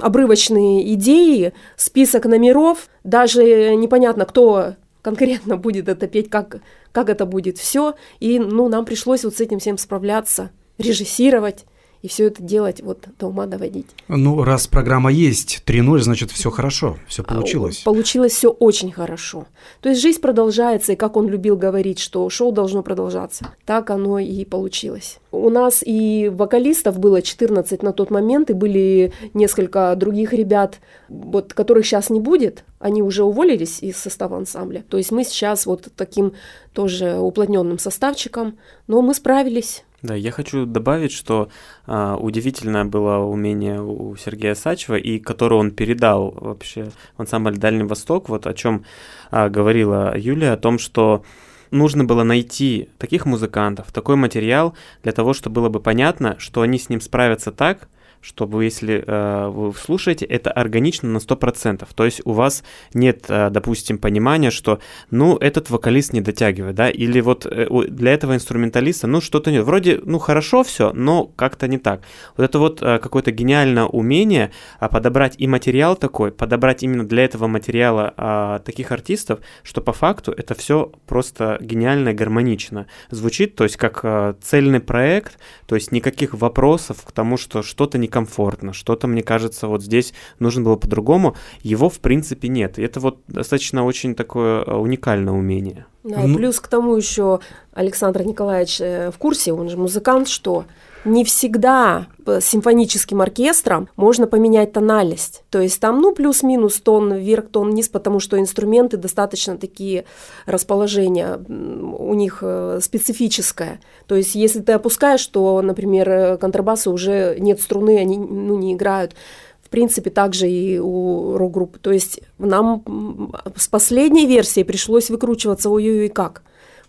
обрывочные 0.00 0.94
идеи, 0.94 1.52
список 1.76 2.24
номеров, 2.24 2.88
даже 3.04 3.74
непонятно, 3.74 4.24
кто 4.24 4.74
конкретно 5.02 5.58
будет 5.58 5.90
это 5.90 6.06
петь, 6.06 6.30
как, 6.30 6.62
как 6.92 7.10
это 7.10 7.26
будет 7.26 7.58
все. 7.58 7.94
И 8.20 8.38
ну, 8.38 8.68
нам 8.68 8.86
пришлось 8.86 9.22
вот 9.22 9.36
с 9.36 9.40
этим 9.40 9.58
всем 9.58 9.76
справляться, 9.76 10.50
режиссировать 10.78 11.66
и 12.02 12.08
все 12.08 12.26
это 12.26 12.42
делать, 12.42 12.82
вот 12.82 13.06
до 13.18 13.28
ума 13.28 13.46
доводить. 13.46 13.86
Ну, 14.08 14.42
раз 14.42 14.66
программа 14.66 15.12
есть 15.12 15.62
3.0, 15.64 16.00
значит, 16.00 16.30
все 16.32 16.50
хорошо, 16.50 16.98
все 17.06 17.22
получилось. 17.22 17.82
А, 17.82 17.90
Получилось 17.90 18.32
все 18.32 18.50
очень 18.50 18.90
хорошо. 18.90 19.46
То 19.80 19.88
есть 19.88 20.02
жизнь 20.02 20.20
продолжается, 20.20 20.92
и 20.92 20.96
как 20.96 21.16
он 21.16 21.28
любил 21.28 21.56
говорить, 21.56 22.00
что 22.00 22.28
шоу 22.28 22.50
должно 22.50 22.82
продолжаться, 22.82 23.54
так 23.64 23.90
оно 23.90 24.18
и 24.18 24.44
получилось. 24.44 25.20
У 25.30 25.48
нас 25.48 25.82
и 25.84 26.28
вокалистов 26.28 26.98
было 26.98 27.22
14 27.22 27.82
на 27.82 27.92
тот 27.92 28.10
момент, 28.10 28.50
и 28.50 28.54
были 28.54 29.12
несколько 29.32 29.94
других 29.96 30.32
ребят, 30.32 30.80
вот, 31.08 31.54
которых 31.54 31.86
сейчас 31.86 32.10
не 32.10 32.20
будет, 32.20 32.64
они 32.80 33.00
уже 33.00 33.22
уволились 33.22 33.80
из 33.80 33.96
состава 33.96 34.36
ансамбля. 34.36 34.84
То 34.88 34.98
есть 34.98 35.12
мы 35.12 35.22
сейчас 35.22 35.66
вот 35.66 35.88
таким 35.96 36.32
тоже 36.72 37.16
уплотненным 37.18 37.78
составчиком, 37.78 38.58
но 38.88 39.02
мы 39.02 39.14
справились. 39.14 39.84
Да, 40.02 40.16
я 40.16 40.32
хочу 40.32 40.66
добавить, 40.66 41.12
что 41.12 41.48
а, 41.86 42.16
удивительное 42.16 42.84
было 42.84 43.18
умение 43.18 43.80
у 43.80 44.16
Сергея 44.16 44.56
Сачева, 44.56 44.96
и 44.96 45.20
которое 45.20 45.56
он 45.56 45.70
передал 45.70 46.32
вообще. 46.32 46.90
В 47.16 47.20
ансамбль 47.20 47.56
Дальний 47.56 47.84
Восток, 47.84 48.28
вот 48.28 48.48
о 48.48 48.54
чем 48.54 48.84
а, 49.30 49.48
говорила 49.48 50.18
Юлия, 50.18 50.52
о 50.52 50.56
том, 50.56 50.80
что 50.80 51.24
нужно 51.70 52.04
было 52.04 52.24
найти 52.24 52.88
таких 52.98 53.26
музыкантов, 53.26 53.92
такой 53.92 54.16
материал 54.16 54.74
для 55.04 55.12
того, 55.12 55.34
чтобы 55.34 55.54
было 55.54 55.68
бы 55.68 55.78
понятно, 55.78 56.34
что 56.38 56.62
они 56.62 56.80
с 56.80 56.88
ним 56.88 57.00
справятся 57.00 57.52
так, 57.52 57.88
чтобы 58.22 58.64
если 58.64 59.04
э, 59.06 59.48
вы 59.48 59.74
слушаете, 59.74 60.24
это 60.24 60.50
органично 60.50 61.10
на 61.10 61.18
100%. 61.18 61.86
То 61.94 62.04
есть 62.04 62.22
у 62.24 62.32
вас 62.32 62.64
нет, 62.94 63.26
э, 63.28 63.50
допустим, 63.50 63.98
понимания, 63.98 64.50
что, 64.50 64.78
ну, 65.10 65.36
этот 65.36 65.68
вокалист 65.68 66.14
не 66.14 66.22
дотягивает, 66.22 66.74
да, 66.74 66.88
или 66.88 67.20
вот 67.20 67.44
э, 67.44 67.66
для 67.88 68.14
этого 68.14 68.34
инструменталиста, 68.34 69.06
ну, 69.06 69.20
что-то 69.20 69.50
нет. 69.50 69.64
Вроде, 69.64 70.00
ну, 70.04 70.18
хорошо 70.18 70.62
все, 70.62 70.92
но 70.94 71.26
как-то 71.26 71.68
не 71.68 71.78
так. 71.78 72.02
Вот 72.36 72.44
это 72.44 72.58
вот 72.58 72.80
э, 72.80 72.98
какое-то 72.98 73.32
гениальное 73.32 73.84
умение 73.84 74.52
а, 74.78 74.88
подобрать 74.88 75.34
и 75.38 75.46
материал 75.46 75.96
такой, 75.96 76.30
подобрать 76.30 76.82
именно 76.82 77.06
для 77.06 77.24
этого 77.24 77.46
материала 77.48 78.14
а, 78.16 78.58
таких 78.60 78.92
артистов, 78.92 79.40
что 79.62 79.80
по 79.80 79.92
факту 79.92 80.32
это 80.32 80.54
все 80.54 80.92
просто 81.06 81.58
гениально 81.60 82.10
и 82.10 82.14
гармонично 82.14 82.86
звучит, 83.10 83.56
то 83.56 83.64
есть 83.64 83.76
как 83.76 84.00
а, 84.04 84.36
цельный 84.40 84.80
проект, 84.80 85.38
то 85.66 85.74
есть 85.74 85.92
никаких 85.92 86.34
вопросов 86.34 87.02
к 87.04 87.12
тому, 87.12 87.36
что 87.36 87.62
что-то 87.62 87.98
некомфортно, 88.12 88.72
что-то, 88.72 89.06
мне 89.06 89.22
кажется, 89.22 89.66
вот 89.66 89.82
здесь 89.82 90.12
нужно 90.38 90.62
было 90.62 90.76
по-другому, 90.76 91.34
его 91.62 91.88
в 91.88 91.98
принципе 92.00 92.48
нет. 92.48 92.78
И 92.78 92.82
это 92.82 93.00
вот 93.00 93.20
достаточно 93.26 93.84
очень 93.84 94.14
такое 94.14 94.62
а, 94.62 94.76
уникальное 94.78 95.32
умение. 95.32 95.86
Да, 96.04 96.22
и 96.22 96.26
Ну- 96.26 96.36
плюс 96.36 96.60
к 96.60 96.68
тому 96.68 96.96
еще 96.96 97.40
Александр 97.72 98.22
Николаевич 98.22 98.80
э, 98.80 99.10
в 99.10 99.18
курсе, 99.18 99.52
он 99.52 99.68
же 99.68 99.76
музыкант, 99.76 100.28
что 100.28 100.64
не 101.04 101.24
всегда 101.24 102.06
э, 102.26 102.40
симфоническим 102.40 103.20
оркестром 103.20 103.88
можно 103.96 104.26
поменять 104.26 104.72
тональность. 104.72 105.44
То 105.50 105.60
есть 105.60 105.80
там, 105.80 106.00
ну, 106.00 106.14
плюс-минус 106.14 106.80
тон 106.80 107.14
вверх, 107.14 107.48
тон 107.48 107.70
вниз, 107.70 107.88
потому 107.88 108.20
что 108.20 108.38
инструменты 108.38 108.96
достаточно 108.96 109.56
такие 109.56 110.04
расположения 110.46 111.38
у 111.48 112.14
них 112.14 112.38
э, 112.42 112.78
специфическое. 112.82 113.80
То 114.06 114.14
есть 114.14 114.34
если 114.34 114.60
ты 114.60 114.72
опускаешь, 114.72 115.26
то, 115.26 115.60
например, 115.62 116.08
э, 116.08 116.36
контрабаса 116.38 116.90
уже 116.90 117.36
нет 117.38 117.60
струны, 117.60 117.98
они 117.98 118.18
ну, 118.18 118.56
не 118.56 118.74
играют. 118.74 119.14
В 119.62 119.68
принципе, 119.68 120.10
также 120.10 120.50
и 120.50 120.78
у 120.78 121.36
рок-групп. 121.38 121.78
То 121.78 121.92
есть 121.92 122.20
нам 122.38 123.32
с 123.56 123.68
последней 123.68 124.26
версией 124.26 124.66
пришлось 124.66 125.08
выкручиваться 125.08 125.70
ой-ой-ой 125.70 126.10
как. 126.10 126.42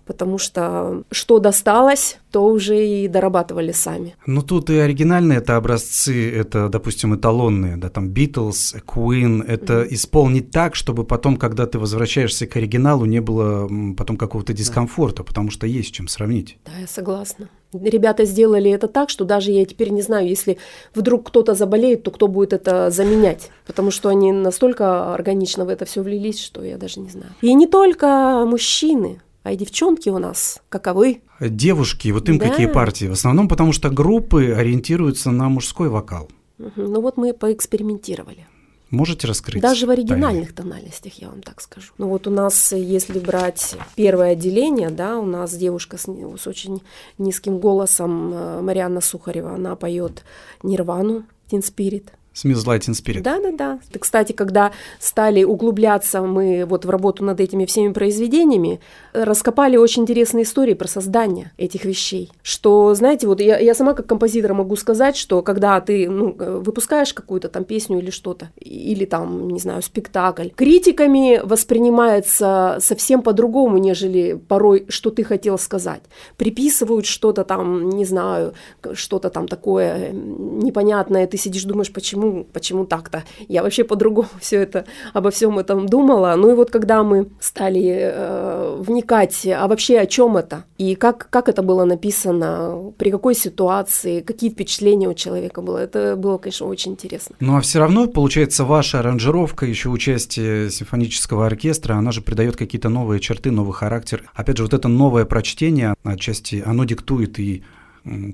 Потому 0.06 0.38
что 0.38 1.04
что 1.12 1.40
досталось, 1.40 2.18
то 2.32 2.46
уже 2.46 2.86
и 2.86 3.08
дорабатывали 3.08 3.72
сами. 3.72 4.16
Ну, 4.26 4.42
тут 4.42 4.70
и 4.70 4.78
оригинальные 4.78 5.38
это 5.38 5.56
образцы, 5.56 6.32
это, 6.32 6.68
допустим, 6.68 7.16
эталонные, 7.16 7.78
да, 7.78 7.90
там 7.90 8.10
Beatles, 8.10 8.84
Queen, 8.86 9.44
это 9.46 9.84
исполнить 9.84 10.52
так, 10.52 10.76
чтобы 10.76 11.04
потом, 11.04 11.38
когда 11.38 11.68
ты 11.68 11.80
возвращаешься 11.80 12.48
к 12.48 12.56
оригиналу, 12.58 13.06
не 13.06 13.22
было 13.22 13.70
потом 13.96 14.18
какого-то 14.18 14.52
дискомфорта, 14.54 15.24
потому 15.24 15.52
что 15.52 15.68
есть 15.68 15.94
чем 15.94 16.08
сравнить. 16.08 16.58
Да, 16.66 16.72
я 16.80 16.88
согласна. 16.88 17.50
Ребята 17.74 18.26
сделали 18.26 18.70
это 18.72 18.88
так, 18.88 19.10
что 19.10 19.26
даже 19.26 19.52
я 19.52 19.66
теперь 19.66 19.90
не 19.90 20.02
знаю, 20.02 20.28
если 20.28 20.58
вдруг 20.94 21.28
кто-то 21.28 21.54
заболеет, 21.56 22.04
то 22.04 22.12
кто 22.12 22.28
будет 22.28 22.54
это 22.54 22.92
заменять. 22.92 23.50
Потому 23.66 23.92
что 23.92 24.10
они 24.10 24.32
настолько 24.32 25.14
органично 25.14 25.66
в 25.66 25.70
это 25.70 25.86
все 25.86 26.02
влились, 26.02 26.40
что 26.40 26.64
я 26.64 26.78
даже 26.78 27.00
не 27.00 27.10
знаю. 27.10 27.32
И 27.42 27.54
не 27.54 27.68
только 27.68 28.46
мужчины, 28.48 29.22
а 29.44 29.52
и 29.52 29.58
девчонки 29.58 30.10
у 30.10 30.18
нас 30.18 30.62
каковы. 30.70 31.22
Девушки, 31.40 32.10
вот 32.10 32.30
им 32.30 32.38
Да. 32.38 32.50
какие 32.50 32.68
партии? 32.68 33.06
В 33.06 33.12
основном 33.14 33.48
потому, 33.48 33.74
что 33.74 33.90
группы 33.90 34.52
ориентируются 34.52 35.32
на 35.32 35.50
мужской 35.50 35.90
вокал. 35.90 36.30
Ну 36.58 37.02
вот 37.02 37.18
мы 37.18 37.34
поэкспериментировали. 37.34 38.48
Можете 38.90 39.28
раскрыть? 39.28 39.60
Даже 39.62 39.88
в 39.88 39.90
тайны? 39.90 40.02
оригинальных 40.02 40.54
тональностях, 40.54 41.14
я 41.16 41.30
вам 41.30 41.42
так 41.42 41.62
скажу. 41.62 41.94
Ну 41.98 42.10
вот 42.10 42.28
у 42.28 42.30
нас, 42.30 42.72
э, 42.74 42.80
если 42.80 43.18
брать 43.18 43.76
первое 43.96 44.34
отделение, 44.34 44.92
да, 44.92 45.18
у 45.18 45.26
нас 45.26 45.56
девушка 45.56 45.98
с, 45.98 46.04
с 46.04 46.48
очень 46.48 46.84
низким 47.18 47.58
голосом, 47.58 48.32
э, 48.32 48.62
Марианна 48.62 49.02
Сухарева, 49.02 49.56
она 49.56 49.76
поет 49.76 50.24
Нирвану, 50.62 51.24
Teen 51.50 51.64
Spirit. 51.64 52.10
Smells 52.34 52.66
Light 52.66 52.82
in 52.82 52.94
Spirit. 52.94 53.22
Да, 53.22 53.40
да, 53.40 53.52
да. 53.52 53.80
Ты, 53.92 54.00
Кстати, 54.00 54.32
когда 54.32 54.72
стали 55.00 55.44
углубляться 55.44 56.22
мы 56.22 56.66
вот 56.66 56.86
в 56.86 56.90
работу 56.90 57.24
над 57.24 57.40
этими 57.40 57.66
всеми 57.66 57.94
произведениями, 57.94 58.80
раскопали 59.14 59.78
очень 59.78 60.04
интересные 60.04 60.44
истории 60.44 60.74
про 60.74 60.88
создание 60.88 61.52
этих 61.58 61.86
вещей. 61.86 62.32
Что, 62.42 62.94
знаете, 62.96 63.28
вот 63.28 63.40
я, 63.40 63.60
я 63.60 63.76
сама 63.76 63.94
как 63.94 64.08
композитор 64.08 64.54
могу 64.54 64.76
сказать, 64.76 65.16
что 65.16 65.42
когда 65.42 65.80
ты 65.82 66.10
ну, 66.10 66.36
э, 66.40 66.62
выпускаешь 66.64 67.14
какую-то 67.14 67.50
там 67.50 67.64
песню 67.64 68.00
или 68.00 68.10
что-то, 68.10 68.50
или 68.60 69.06
там, 69.06 69.50
не 69.50 69.60
знаю, 69.60 69.82
спектакль, 69.82 70.50
критиками 70.50 71.42
воспринимается 71.44 72.78
совсем 72.80 73.22
по-другому, 73.22 73.78
нежели 73.78 74.34
порой, 74.34 74.86
что 74.90 75.10
ты 75.10 75.24
хотел 75.24 75.58
сказать. 75.58 76.02
Приписывают 76.38 77.06
что-то 77.06 77.44
там, 77.44 77.90
не 77.90 78.06
знаю, 78.06 78.54
что-то 78.94 79.30
там 79.30 79.48
такое 79.48 80.12
непонятное, 80.12 81.28
ты 81.28 81.38
сидишь, 81.38 81.64
думаешь, 81.64 81.92
почему, 81.92 82.23
почему 82.54 82.86
так-то? 82.86 83.24
Я 83.48 83.64
вообще 83.64 83.84
по-другому 83.84 84.30
все 84.40 84.58
это, 84.58 84.86
обо 85.14 85.30
всем 85.30 85.60
этом 85.60 85.88
думала. 85.88 86.36
Ну 86.38 86.52
и 86.52 86.56
вот 86.56 86.72
когда 86.72 87.04
мы 87.04 87.28
стали 87.40 88.12
э, 88.14 88.78
вникать, 88.80 89.46
а 89.48 89.68
вообще 89.68 90.00
о 90.00 90.06
чем 90.06 90.38
это? 90.38 90.66
И 90.78 90.96
как, 90.96 91.28
как 91.30 91.50
это 91.50 91.62
было 91.62 91.86
написано, 91.86 92.94
при 92.98 93.12
какой 93.12 93.36
ситуации, 93.36 94.22
какие 94.22 94.50
впечатления 94.50 95.10
у 95.10 95.14
человека 95.14 95.62
было, 95.62 95.78
это 95.78 96.16
было, 96.16 96.38
конечно, 96.38 96.68
очень 96.68 96.92
интересно. 96.92 97.36
Ну 97.40 97.58
а 97.58 97.62
все 97.62 97.80
равно, 97.80 98.08
получается, 98.08 98.66
ваша 98.66 99.00
аранжировка, 99.00 99.66
еще 99.66 99.90
участие 99.90 100.70
симфонического 100.70 101.46
оркестра, 101.46 101.96
она 101.96 102.12
же 102.12 102.22
придает 102.22 102.56
какие-то 102.56 102.90
новые 102.90 103.20
черты, 103.20 103.52
новый 103.52 103.74
характер. 103.74 104.24
Опять 104.34 104.58
же, 104.58 104.64
вот 104.64 104.74
это 104.74 104.88
новое 104.88 105.26
прочтение, 105.26 105.96
отчасти, 106.04 106.64
оно 106.66 106.84
диктует 106.86 107.40
и 107.40 107.64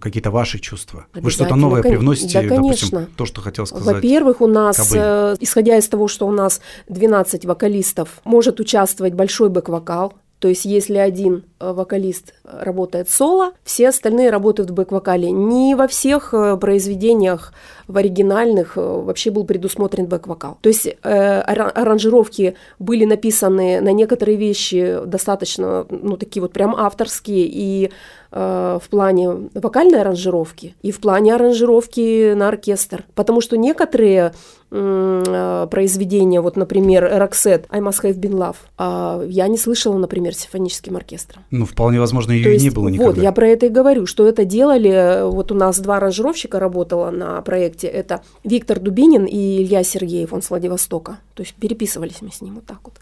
какие-то 0.02 0.32
ваши 0.32 0.60
чувства. 0.60 1.06
Вы 1.14 1.30
что-то 1.30 1.56
новое 1.56 1.82
кон- 1.84 1.92
привносите, 1.92 2.42
да, 2.42 2.56
допустим, 2.56 3.08
то, 3.16 3.26
что 3.26 3.42
хотел 3.42 3.66
сказать. 3.66 3.96
Во-первых, 3.96 4.42
у 4.42 4.48
нас, 4.48 4.78
Кобыль. 4.78 5.00
э, 5.02 5.36
исходя 5.40 5.78
из 5.78 5.88
того, 5.88 6.08
что 6.08 6.28
у 6.28 6.32
нас 6.32 6.62
12 6.88 7.46
вокалистов, 7.46 8.20
может 8.24 8.60
участвовать 8.60 9.14
большой 9.14 9.50
бэк-вокал. 9.50 10.14
То 10.40 10.48
есть, 10.48 10.64
если 10.64 10.96
один 10.96 11.44
э, 11.60 11.74
вокалист 11.74 12.34
работает 12.46 13.10
соло, 13.10 13.52
все 13.66 13.90
остальные 13.90 14.30
работают 14.30 14.70
в 14.72 14.74
бэк-вокале. 14.74 15.30
Не 15.32 15.76
во 15.76 15.86
всех 15.90 16.34
э, 16.34 16.56
произведениях 16.56 17.52
в 17.88 17.98
оригинальных 17.98 18.78
э, 18.78 18.82
вообще 18.82 19.32
был 19.32 19.44
предусмотрен 19.44 20.06
бэк-вокал. 20.06 20.58
То 20.62 20.70
есть 20.70 20.86
э, 20.88 20.94
ара- 21.04 21.70
аранжировки 21.72 22.56
были 22.80 23.04
написаны 23.04 23.82
на 23.82 23.92
некоторые 23.92 24.38
вещи 24.38 25.00
достаточно, 25.06 25.86
ну, 25.90 26.16
такие 26.16 26.42
вот 26.42 26.54
прям 26.54 26.74
авторские, 26.74 27.46
и 27.46 27.86
э, 27.88 27.90
в 28.32 28.84
плане 28.90 29.50
вокальной 29.56 30.02
аранжировки, 30.02 30.76
и 30.82 30.92
в 30.92 31.00
плане 31.00 31.34
аранжировки 31.34 32.34
на 32.34 32.48
оркестр. 32.48 33.06
Потому 33.16 33.42
что 33.42 33.58
некоторые 33.58 34.34
э, 34.72 35.68
произведения, 35.72 36.42
вот, 36.42 36.56
например, 36.56 37.10
Роксет 37.12 37.66
«I 37.70 37.80
must 37.80 38.04
have 38.04 38.20
been 38.20 38.34
love», 38.34 38.58
а, 38.78 39.24
я 39.26 39.48
не 39.48 39.58
слышала, 39.58 39.98
например, 39.98 40.36
с 40.36 40.40
симфоническим 40.40 40.96
оркестром. 40.96 41.44
Ну, 41.52 41.66
вполне 41.66 42.00
возможно, 42.00 42.32
ее 42.32 42.44
То 42.44 42.50
и 42.50 42.54
есть, 42.54 42.66
не 42.66 42.72
было 42.72 42.90
никогда. 42.90 43.12
Вот, 43.12 43.22
я 43.22 43.32
про 43.32 43.48
это 43.48 43.66
и 43.66 43.70
говорю, 43.70 44.06
что 44.06 44.28
это 44.28 44.46
делали, 44.46 44.92
э, 44.92 45.26
вот 45.26 45.52
у 45.52 45.56
нас 45.56 45.80
два 45.80 45.98
аранжировщика 45.98 46.60
работало 46.60 47.10
на 47.10 47.42
проекте, 47.42 47.88
это 47.88 48.22
Виктор 48.44 48.80
Дубинин 48.80 49.26
и 49.26 49.64
Илья 49.64 49.84
Сергеев, 49.84 50.34
он 50.34 50.42
с 50.42 50.50
Владивостока. 50.50 51.18
То 51.34 51.44
есть 51.44 51.56
переписывались 51.56 52.22
мы 52.22 52.32
с 52.32 52.42
ним 52.42 52.56
вот 52.56 52.66
так 52.66 52.80
вот, 52.84 52.94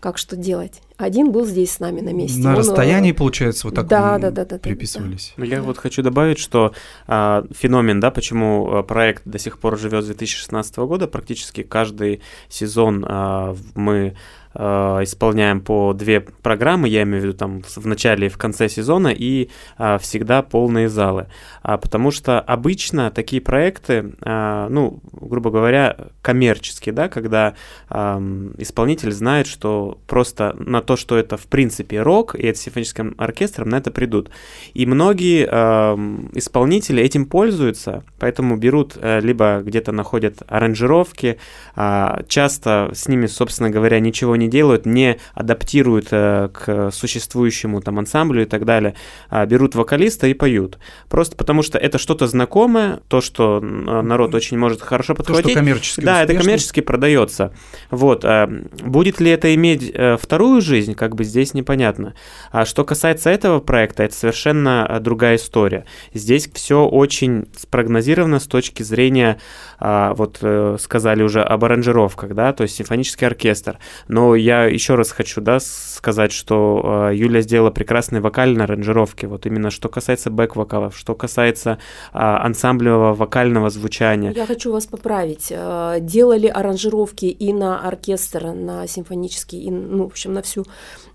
как 0.00 0.18
что 0.18 0.36
делать. 0.36 0.82
Один 0.98 1.30
был 1.30 1.46
здесь 1.46 1.70
с 1.72 1.78
нами 1.80 2.00
на 2.00 2.12
месте. 2.12 2.42
На 2.42 2.50
Он, 2.50 2.56
э, 2.56 2.58
расстоянии, 2.58 3.12
получается, 3.12 3.68
вот 3.68 3.76
так 3.76 3.86
да, 3.86 4.18
да, 4.18 4.30
да, 4.30 4.44
да, 4.44 4.44
да, 4.44 4.58
приписывались. 4.58 5.32
Ну, 5.36 5.44
я 5.44 5.62
вот 5.62 5.78
хочу 5.78 6.02
добавить, 6.02 6.40
что 6.40 6.72
а, 7.06 7.44
феномен, 7.56 8.00
да, 8.00 8.10
почему 8.10 8.68
а, 8.78 8.82
проект 8.82 9.22
до 9.24 9.38
сих 9.38 9.60
пор 9.60 9.78
живет 9.78 10.02
с 10.02 10.06
2016 10.08 10.76
года, 10.78 11.06
практически 11.06 11.62
каждый 11.62 12.20
сезон 12.48 13.04
а, 13.08 13.52
в- 13.52 13.76
мы 13.78 14.16
а, 14.54 15.02
исполняем 15.04 15.60
по 15.60 15.92
две 15.92 16.20
программы, 16.20 16.88
я 16.88 17.02
имею 17.02 17.20
в 17.22 17.24
виду 17.26 17.36
там 17.36 17.62
в 17.62 17.86
начале 17.86 18.26
и 18.26 18.30
в 18.30 18.38
конце 18.38 18.68
сезона, 18.68 19.08
и 19.08 19.50
а, 19.76 19.98
всегда 19.98 20.42
полные 20.42 20.88
залы. 20.88 21.28
А, 21.62 21.76
потому 21.78 22.10
что 22.10 22.40
обычно 22.40 23.10
такие 23.12 23.40
проекты, 23.40 24.14
а, 24.22 24.68
ну, 24.68 24.98
грубо 25.12 25.50
говоря, 25.50 25.96
коммерческие, 26.22 26.92
да, 26.92 27.08
когда 27.08 27.54
ам, 27.88 28.52
исполнитель 28.58 29.12
знает, 29.12 29.46
что 29.46 29.98
просто 30.08 30.56
на 30.58 30.80
то, 30.88 30.96
что 30.96 31.18
это 31.18 31.36
в 31.36 31.46
принципе 31.48 32.00
рок, 32.00 32.34
и 32.34 32.46
это 32.46 32.58
симфоническим 32.58 33.14
оркестром, 33.18 33.68
на 33.68 33.76
это 33.76 33.90
придут. 33.90 34.30
И 34.72 34.86
многие 34.86 35.46
ам, 35.50 36.30
исполнители 36.32 37.02
этим 37.02 37.26
пользуются, 37.26 38.04
поэтому 38.18 38.56
берут, 38.56 38.96
э, 38.96 39.20
либо 39.20 39.60
где-то 39.62 39.92
находят 39.92 40.38
аранжировки, 40.48 41.38
а, 41.76 42.22
часто 42.26 42.90
с 42.94 43.06
ними, 43.06 43.26
собственно 43.26 43.68
говоря, 43.68 44.00
ничего 44.00 44.34
не 44.36 44.48
делают, 44.48 44.86
не 44.86 45.18
адаптируют 45.34 46.08
э, 46.10 46.48
к 46.54 46.90
существующему 46.90 47.82
там 47.82 47.98
ансамблю 47.98 48.40
и 48.42 48.46
так 48.46 48.64
далее, 48.64 48.94
а 49.28 49.44
берут 49.44 49.74
вокалиста 49.74 50.26
и 50.26 50.32
поют. 50.32 50.78
Просто 51.10 51.36
потому 51.36 51.62
что 51.62 51.76
это 51.76 51.98
что-то 51.98 52.26
знакомое, 52.26 53.00
то, 53.08 53.20
что 53.20 53.60
народ 53.60 54.34
очень 54.34 54.56
может 54.56 54.80
хорошо 54.80 55.12
То, 55.12 55.18
подхватить. 55.18 55.50
что 55.50 55.58
коммерчески 55.58 56.00
Да, 56.00 56.22
это 56.22 56.32
успешно. 56.32 56.42
коммерчески 56.44 56.80
продается. 56.80 57.52
Вот. 57.90 58.24
а, 58.24 58.48
Будет 58.82 59.20
ли 59.20 59.30
это 59.30 59.54
иметь 59.54 59.90
э, 59.92 60.16
вторую 60.18 60.62
жизнь, 60.62 60.77
как 60.94 61.14
бы 61.14 61.24
здесь 61.24 61.54
непонятно. 61.54 62.14
А 62.50 62.64
что 62.64 62.84
касается 62.84 63.30
этого 63.30 63.60
проекта, 63.60 64.04
это 64.04 64.14
совершенно 64.14 64.86
а, 64.86 65.00
другая 65.00 65.36
история. 65.36 65.84
Здесь 66.14 66.48
все 66.52 66.86
очень 66.86 67.46
спрогнозировано 67.56 68.40
с 68.40 68.46
точки 68.46 68.82
зрения, 68.82 69.38
а, 69.78 70.14
вот 70.14 70.38
э, 70.42 70.76
сказали 70.80 71.22
уже 71.22 71.42
об 71.42 71.64
аранжировках, 71.64 72.34
да, 72.34 72.52
то 72.52 72.62
есть 72.62 72.76
симфонический 72.76 73.26
оркестр. 73.26 73.78
Но 74.08 74.34
я 74.34 74.64
еще 74.64 74.94
раз 74.94 75.12
хочу, 75.12 75.40
да, 75.40 75.58
сказать, 75.60 76.32
что 76.32 76.80
а, 76.84 77.10
Юля 77.10 77.40
сделала 77.40 77.70
прекрасные 77.70 78.20
вокальные 78.20 78.64
аранжировки. 78.64 79.26
Вот 79.26 79.46
именно 79.46 79.70
что 79.70 79.88
касается 79.88 80.30
бэк-вокалов, 80.30 80.96
что 80.96 81.14
касается 81.14 81.78
ансамблевого 82.12 83.14
вокального 83.14 83.70
звучания. 83.70 84.32
Я 84.32 84.46
хочу 84.46 84.72
вас 84.72 84.86
поправить. 84.86 85.48
Э, 85.50 85.98
Делали 86.00 86.46
аранжировки 86.46 87.26
и 87.26 87.52
на 87.52 87.80
оркестр, 87.80 88.52
на 88.52 88.86
симфонический, 88.86 89.60
и, 89.60 89.70
ну, 89.70 90.04
в 90.04 90.06
общем, 90.06 90.32
на 90.32 90.42
всю, 90.42 90.64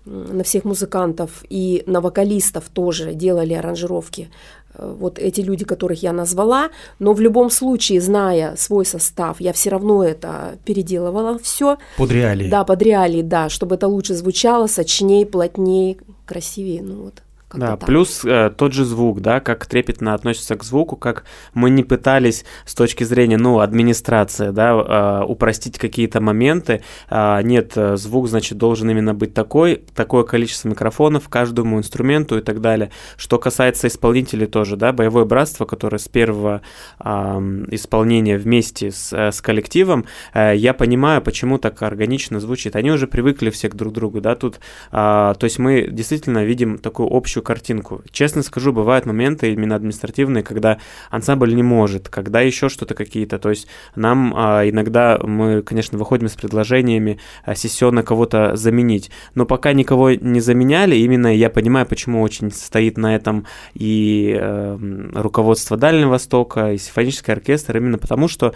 на 0.06 0.42
всех 0.44 0.64
музыкантов, 0.64 1.44
и 1.48 1.82
на 1.86 2.00
вокалистов 2.00 2.64
тоже 2.72 3.14
делали 3.14 3.54
аранжировки. 3.54 4.28
Э, 4.74 4.94
Вот 5.00 5.18
эти 5.18 5.40
люди, 5.40 5.64
которых 5.64 6.02
я 6.02 6.12
назвала, 6.12 6.68
но 6.98 7.12
в 7.12 7.20
любом 7.20 7.50
случае, 7.50 8.00
зная 8.00 8.56
свой 8.56 8.84
состав, 8.84 9.40
я 9.40 9.52
все 9.52 9.70
равно 9.70 10.04
это 10.04 10.58
переделывала 10.64 11.38
все. 11.38 11.76
Под 11.96 12.10
реалии. 12.10 12.50
Да, 12.50 12.64
под 12.64 12.82
реалии, 12.82 13.22
да, 13.22 13.48
чтобы 13.48 13.76
это 13.76 13.88
лучше 13.88 14.14
звучало, 14.14 14.66
сочнее, 14.66 15.24
плотнее, 15.26 15.96
красивее, 16.26 16.82
ну 16.82 17.02
вот. 17.04 17.22
Да, 17.56 17.76
так. 17.76 17.86
плюс 17.86 18.24
э, 18.24 18.50
тот 18.56 18.72
же 18.72 18.84
звук, 18.84 19.20
да, 19.20 19.40
как 19.40 19.66
трепетно 19.66 20.14
относится 20.14 20.56
к 20.56 20.64
звуку, 20.64 20.96
как 20.96 21.24
мы 21.52 21.70
не 21.70 21.84
пытались 21.84 22.44
с 22.64 22.74
точки 22.74 23.04
зрения, 23.04 23.36
ну, 23.36 23.60
администрации, 23.60 24.50
да, 24.50 25.22
э, 25.22 25.24
упростить 25.24 25.78
какие-то 25.78 26.20
моменты. 26.20 26.82
А, 27.08 27.40
нет, 27.42 27.72
э, 27.76 27.96
звук, 27.96 28.28
значит, 28.28 28.58
должен 28.58 28.90
именно 28.90 29.14
быть 29.14 29.34
такой, 29.34 29.84
такое 29.94 30.24
количество 30.24 30.68
микрофонов 30.68 31.28
каждому 31.28 31.78
инструменту 31.78 32.38
и 32.38 32.40
так 32.40 32.60
далее. 32.60 32.90
Что 33.16 33.38
касается 33.38 33.86
исполнителей 33.88 34.46
тоже, 34.46 34.76
да, 34.76 34.92
боевое 34.92 35.24
братство, 35.24 35.64
которое 35.64 35.98
с 35.98 36.08
первого 36.08 36.62
ам, 36.98 37.64
исполнения 37.72 38.36
вместе 38.36 38.90
с, 38.90 39.12
э, 39.12 39.30
с 39.30 39.40
коллективом, 39.40 40.06
э, 40.32 40.54
я 40.56 40.74
понимаю, 40.74 41.22
почему 41.22 41.58
так 41.58 41.82
органично 41.82 42.40
звучит. 42.40 42.76
Они 42.76 42.90
уже 42.90 43.06
привыкли 43.06 43.50
все 43.50 43.68
к 43.68 43.74
друг 43.74 43.92
другу, 43.92 44.20
да, 44.20 44.34
тут, 44.34 44.60
а, 44.90 45.34
то 45.34 45.44
есть 45.44 45.58
мы 45.58 45.88
действительно 45.90 46.44
видим 46.44 46.78
такую 46.78 47.08
общую 47.14 47.43
картинку. 47.44 48.02
Честно 48.10 48.42
скажу, 48.42 48.72
бывают 48.72 49.06
моменты 49.06 49.52
именно 49.52 49.76
административные, 49.76 50.42
когда 50.42 50.78
ансамбль 51.10 51.54
не 51.54 51.62
может, 51.62 52.08
когда 52.08 52.40
еще 52.40 52.68
что-то 52.68 52.94
какие-то, 52.94 53.38
то 53.38 53.50
есть 53.50 53.68
нам 53.94 54.34
а, 54.36 54.68
иногда 54.68 55.18
мы, 55.22 55.62
конечно, 55.62 55.98
выходим 55.98 56.28
с 56.28 56.34
предложениями 56.34 57.18
а, 57.44 57.54
сессионно 57.54 58.02
кого-то 58.02 58.56
заменить, 58.56 59.10
но 59.34 59.46
пока 59.46 59.72
никого 59.72 60.10
не 60.10 60.40
заменяли, 60.40 60.96
именно 60.96 61.34
я 61.34 61.50
понимаю, 61.50 61.86
почему 61.86 62.22
очень 62.22 62.50
стоит 62.50 62.98
на 62.98 63.14
этом 63.14 63.46
и 63.74 64.36
э, 64.36 64.78
руководство 65.14 65.76
Дальнего 65.76 66.10
Востока, 66.10 66.72
и 66.72 66.78
симфонический 66.78 67.32
оркестр, 67.32 67.76
именно 67.76 67.98
потому 67.98 68.28
что 68.28 68.54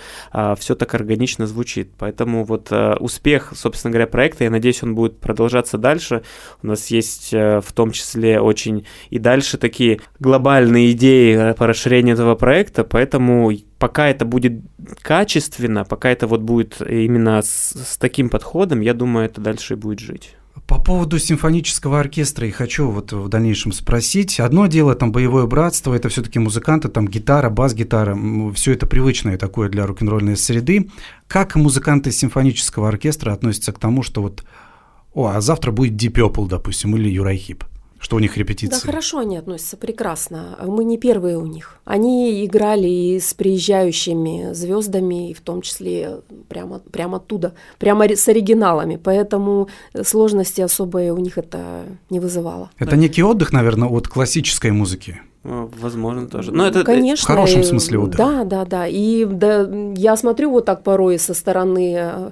все 0.59 0.75
так 0.75 0.95
органично 0.95 1.47
звучит. 1.47 1.91
Поэтому 1.99 2.45
вот 2.45 2.69
э, 2.71 2.95
успех, 2.97 3.53
собственно 3.55 3.93
говоря, 3.93 4.07
проекта, 4.07 4.45
я 4.45 4.51
надеюсь, 4.51 4.83
он 4.83 4.95
будет 4.95 5.19
продолжаться 5.19 5.79
дальше. 5.79 6.23
У 6.63 6.67
нас 6.67 6.89
есть 6.89 7.33
э, 7.33 7.61
в 7.61 7.73
том 7.73 7.91
числе 7.91 8.41
очень 8.41 8.68
и 9.11 9.19
дальше 9.19 9.59
такие 9.59 10.01
глобальные 10.19 10.93
идеи 10.93 11.53
по 11.53 11.67
расширению 11.67 12.15
этого 12.15 12.35
проекта, 12.35 12.85
поэтому 12.85 13.53
пока 13.79 14.09
это 14.09 14.25
будет 14.25 14.61
качественно, 15.03 15.85
пока 15.85 16.11
это 16.11 16.27
вот 16.27 16.41
будет 16.41 16.81
именно 16.81 17.43
с, 17.43 17.75
с 17.75 17.97
таким 17.97 18.29
подходом, 18.29 18.81
я 18.81 18.95
думаю, 18.95 19.27
это 19.27 19.41
дальше 19.41 19.75
и 19.75 19.77
будет 19.77 20.01
жить. 20.01 20.35
По 20.67 20.79
поводу 20.79 21.19
симфонического 21.19 22.01
оркестра 22.01 22.47
и 22.47 22.51
хочу 22.51 22.91
вот 22.91 23.13
в 23.13 23.29
дальнейшем 23.29 23.73
спросить. 23.73 24.41
Одно 24.41 24.67
дело 24.67 24.95
там 24.95 25.13
боевое 25.13 25.47
братство, 25.47 25.95
это 25.95 26.09
все-таки 26.09 26.39
музыканты, 26.39 26.89
там 26.89 27.09
гитара, 27.09 27.49
бас-гитара, 27.49 28.19
все 28.55 28.73
это 28.73 28.87
привычное 28.87 29.39
такое 29.39 29.69
для 29.69 29.87
рок-н-ролльной 29.87 30.37
среды. 30.37 30.91
Как 31.27 31.55
музыканты 31.55 32.11
симфонического 32.11 32.89
оркестра 32.89 33.33
относятся 33.33 33.73
к 33.73 33.79
тому, 33.79 34.03
что 34.03 34.21
вот, 34.21 34.45
о, 35.15 35.29
а 35.29 35.41
завтра 35.41 35.71
будет 35.71 35.95
Deep 35.95 36.13
Purple, 36.13 36.49
допустим, 36.49 36.97
или 36.97 37.09
Юрай 37.09 37.37
Хип? 37.37 37.65
Что 37.99 38.17
у 38.17 38.19
них 38.21 38.37
репетиции? 38.37 38.81
Да, 38.81 38.87
хорошо 38.87 39.19
они 39.19 39.37
относятся, 39.37 39.77
прекрасно. 39.77 40.59
Мы 40.65 40.85
не 40.85 40.99
первые 40.99 41.37
у 41.37 41.47
них. 41.47 41.79
Они 41.85 42.45
играли 42.45 42.89
и 42.89 43.21
с 43.21 43.35
приезжающими 43.35 44.53
звездами, 44.53 45.31
и 45.31 45.35
в 45.35 45.41
том 45.41 45.63
числе 45.63 46.21
прямо, 46.49 46.79
прямо 46.79 47.17
оттуда, 47.17 47.55
прямо 47.79 48.05
с 48.09 48.29
оригиналами. 48.29 48.97
Поэтому 49.03 49.69
сложности 50.05 50.61
особые 50.61 51.13
у 51.13 51.19
них 51.19 51.39
это 51.39 51.85
не 52.11 52.21
вызывало. 52.21 52.71
Это 52.79 52.97
некий 52.97 53.23
отдых, 53.23 53.53
наверное, 53.53 53.89
от 53.89 54.09
классической 54.09 54.71
музыки. 54.71 55.21
Ну, 55.45 55.71
возможно, 55.79 56.29
тоже. 56.29 56.53
Но 56.53 56.67
это 56.67 56.85
Конечно. 56.85 57.25
В 57.25 57.27
хорошем 57.27 57.63
смысле 57.63 57.99
отдых. 57.99 58.19
Да, 58.19 58.45
да, 58.45 58.65
да. 58.65 58.87
И 58.87 59.25
да, 59.25 59.69
я 59.95 60.17
смотрю 60.17 60.51
вот 60.51 60.65
так 60.65 60.83
порой 60.83 61.19
со 61.19 61.33
стороны, 61.33 61.97
э, 61.97 62.31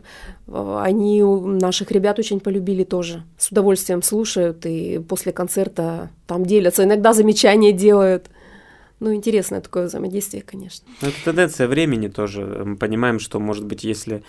они 0.83 1.23
наших 1.23 1.93
ребят 1.93 2.19
очень 2.19 2.41
полюбили 2.41 2.85
тоже. 2.85 3.23
С 3.39 3.51
удовольствием 3.51 4.03
слушают 4.03 4.67
и 4.67 4.99
после 4.99 5.33
концерта 5.33 6.11
там 6.27 6.45
делятся, 6.45 6.85
иногда 6.85 7.13
замечания 7.13 7.73
делают. 7.73 8.27
Ну, 8.99 9.15
интересное 9.15 9.61
такое 9.61 9.87
взаимодействие, 9.87 10.43
конечно. 10.43 10.87
Это 11.03 11.15
тенденция 11.25 11.69
времени 11.69 12.09
тоже. 12.09 12.63
Мы 12.65 12.77
понимаем, 12.77 13.19
что, 13.19 13.39
может 13.39 13.67
быть, 13.67 13.85
если 13.85 14.25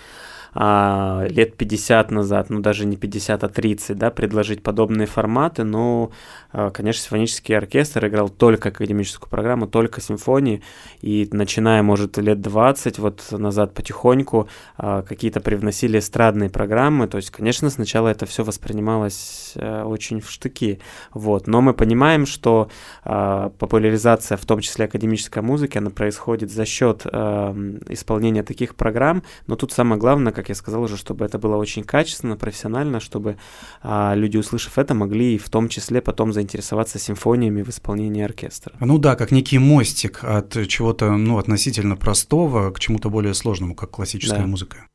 а, 0.53 1.25
лет 1.29 1.55
50 1.55 2.11
назад, 2.11 2.49
ну 2.49 2.59
даже 2.59 2.85
не 2.85 2.97
50, 2.97 3.43
а 3.43 3.49
30, 3.49 3.97
да, 3.97 4.09
предложить 4.09 4.63
подобные 4.63 5.07
форматы, 5.07 5.63
но, 5.63 6.11
а, 6.51 6.69
конечно, 6.71 7.03
симфонический 7.03 7.57
оркестр 7.57 8.07
играл 8.07 8.29
только 8.29 8.69
академическую 8.69 9.29
программу, 9.29 9.67
только 9.67 10.01
симфонии, 10.01 10.61
и 11.01 11.27
начиная, 11.31 11.83
может, 11.83 12.17
лет 12.17 12.41
20 12.41 12.99
вот 12.99 13.25
назад 13.31 13.73
потихоньку 13.73 14.47
а, 14.77 15.01
какие-то 15.01 15.39
привносили 15.39 15.99
эстрадные 15.99 16.49
программы, 16.49 17.07
то 17.07 17.17
есть, 17.17 17.31
конечно, 17.31 17.69
сначала 17.69 18.07
это 18.07 18.25
все 18.25 18.43
воспринималось 18.43 19.53
а, 19.55 19.85
очень 19.85 20.21
в 20.21 20.29
штыки, 20.29 20.79
вот, 21.13 21.47
но 21.47 21.61
мы 21.61 21.73
понимаем, 21.73 22.25
что 22.25 22.69
а, 23.03 23.49
популяризация, 23.57 24.37
в 24.37 24.45
том 24.45 24.61
числе 24.61 24.85
академической 24.85 25.41
музыки, 25.41 25.77
она 25.77 25.89
происходит 25.89 26.51
за 26.51 26.65
счет 26.65 27.01
а, 27.05 27.55
исполнения 27.89 28.43
таких 28.43 28.75
программ, 28.75 29.23
но 29.47 29.55
тут 29.55 29.71
самое 29.71 29.99
главное, 29.99 30.33
как 30.37 30.49
я 30.49 30.55
сказал 30.55 30.83
уже, 30.83 30.97
чтобы 30.97 31.25
это 31.25 31.39
было 31.39 31.55
очень 31.55 31.83
качественно, 31.83 32.37
профессионально, 32.37 32.99
чтобы 32.99 33.37
а, 33.81 34.13
люди, 34.15 34.37
услышав 34.37 34.77
это, 34.77 34.93
могли 34.93 35.39
в 35.39 35.49
том 35.49 35.67
числе 35.67 35.99
потом 35.99 36.31
заинтересоваться 36.31 36.99
симфониями 36.99 37.63
в 37.63 37.69
исполнении 37.69 38.23
оркестра. 38.23 38.75
Ну 38.79 38.99
да, 38.99 39.15
как 39.15 39.31
некий 39.31 39.57
мостик 39.57 40.23
от 40.23 40.55
чего-то 40.67 41.17
ну, 41.17 41.39
относительно 41.39 41.95
простого 41.95 42.69
к 42.69 42.79
чему-то 42.79 43.09
более 43.09 43.33
сложному, 43.33 43.73
как 43.73 43.89
классическая 43.89 44.41
Да. 44.41 44.45
музыка. 44.45 44.85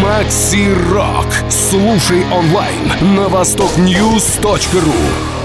Макси 0.00 0.68
Рок. 0.92 1.26
Слушай 1.50 2.22
онлайн 2.30 3.16
на 3.16 3.28
востокньюз.ру. 3.28 5.39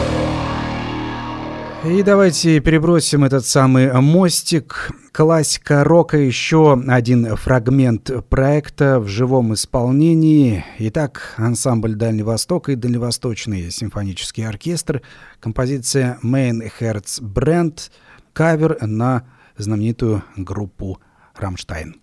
И 1.88 2.02
давайте 2.02 2.60
перебросим 2.62 3.24
этот 3.24 3.46
самый 3.46 3.94
мостик. 4.02 4.90
Классика 5.12 5.84
рока, 5.84 6.18
еще 6.18 6.82
один 6.88 7.36
фрагмент 7.36 8.10
проекта 8.28 9.00
в 9.00 9.08
живом 9.08 9.54
исполнении. 9.54 10.66
Итак, 10.80 11.36
ансамбль 11.38 11.94
Дальний 11.94 12.24
Восток 12.24 12.70
и 12.70 12.76
Дальневосточный 12.76 13.70
симфонический 13.70 14.48
оркестр. 14.48 15.04
Композиция 15.40 16.18
Main 16.24 16.68
Herz 16.80 17.22
Brand. 17.22 17.92
Кавер 18.34 18.78
на 18.82 19.28
знаменитую 19.56 20.24
группу 20.36 21.00
«Рамштайн». 21.36 22.02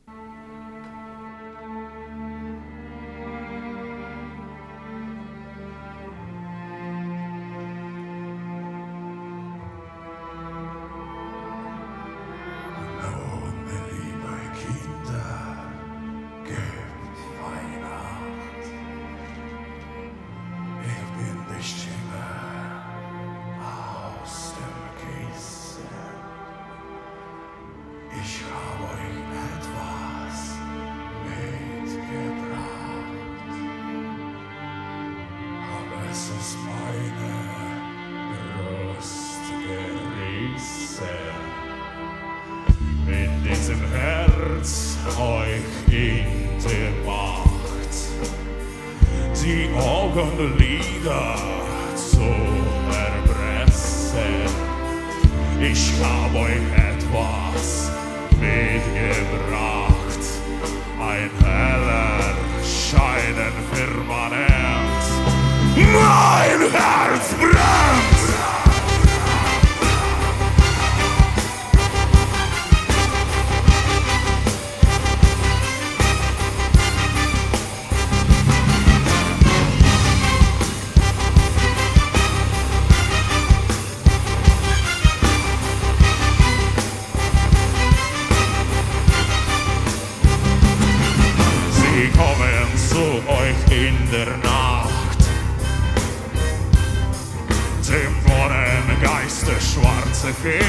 Feen. 100.30 100.62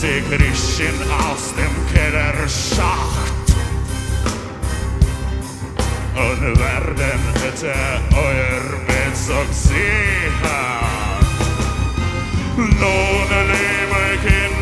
Sie 0.00 0.22
kriechen 0.22 0.98
aus 1.12 1.52
dem 1.54 1.74
Kellerschacht 1.92 3.46
und 6.14 6.58
werden 6.58 7.20
bitte 7.34 7.74
euer 8.14 8.64
Bezug 8.86 9.50
sehen. 9.52 10.16
Nun, 12.56 13.30
liebe 13.50 14.04
Kinder, 14.24 14.55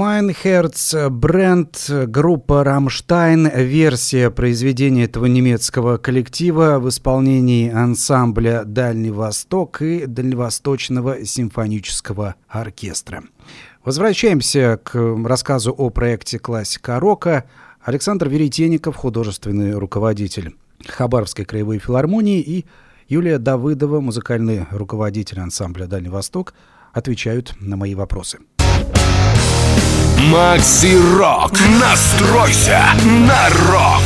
Herz, 0.00 1.10
бренд, 1.10 1.90
группа 2.06 2.64
«Рамштайн», 2.64 3.50
версия 3.54 4.30
произведения 4.30 5.04
этого 5.04 5.26
немецкого 5.26 5.98
коллектива 5.98 6.78
в 6.78 6.88
исполнении 6.88 7.70
ансамбля 7.70 8.62
«Дальний 8.64 9.10
Восток» 9.10 9.82
и 9.82 10.06
Дальневосточного 10.06 11.26
симфонического 11.26 12.36
оркестра. 12.48 13.24
Возвращаемся 13.84 14.80
к 14.82 14.98
рассказу 15.26 15.72
о 15.72 15.90
проекте 15.90 16.38
«Классика 16.38 16.98
рока». 16.98 17.44
Александр 17.82 18.30
Веретенников, 18.30 18.96
художественный 18.96 19.74
руководитель 19.74 20.56
Хабаровской 20.88 21.44
краевой 21.44 21.78
филармонии 21.78 22.40
и 22.40 22.64
Юлия 23.06 23.36
Давыдова, 23.36 24.00
музыкальный 24.00 24.64
руководитель 24.70 25.40
ансамбля 25.40 25.86
«Дальний 25.86 26.08
Восток», 26.08 26.54
отвечают 26.94 27.54
на 27.60 27.76
мои 27.76 27.94
вопросы. 27.94 28.38
Макси 30.28 30.98
Рок. 31.16 31.52
Настройся 31.80 32.82
на 33.26 33.48
рок. 33.70 34.02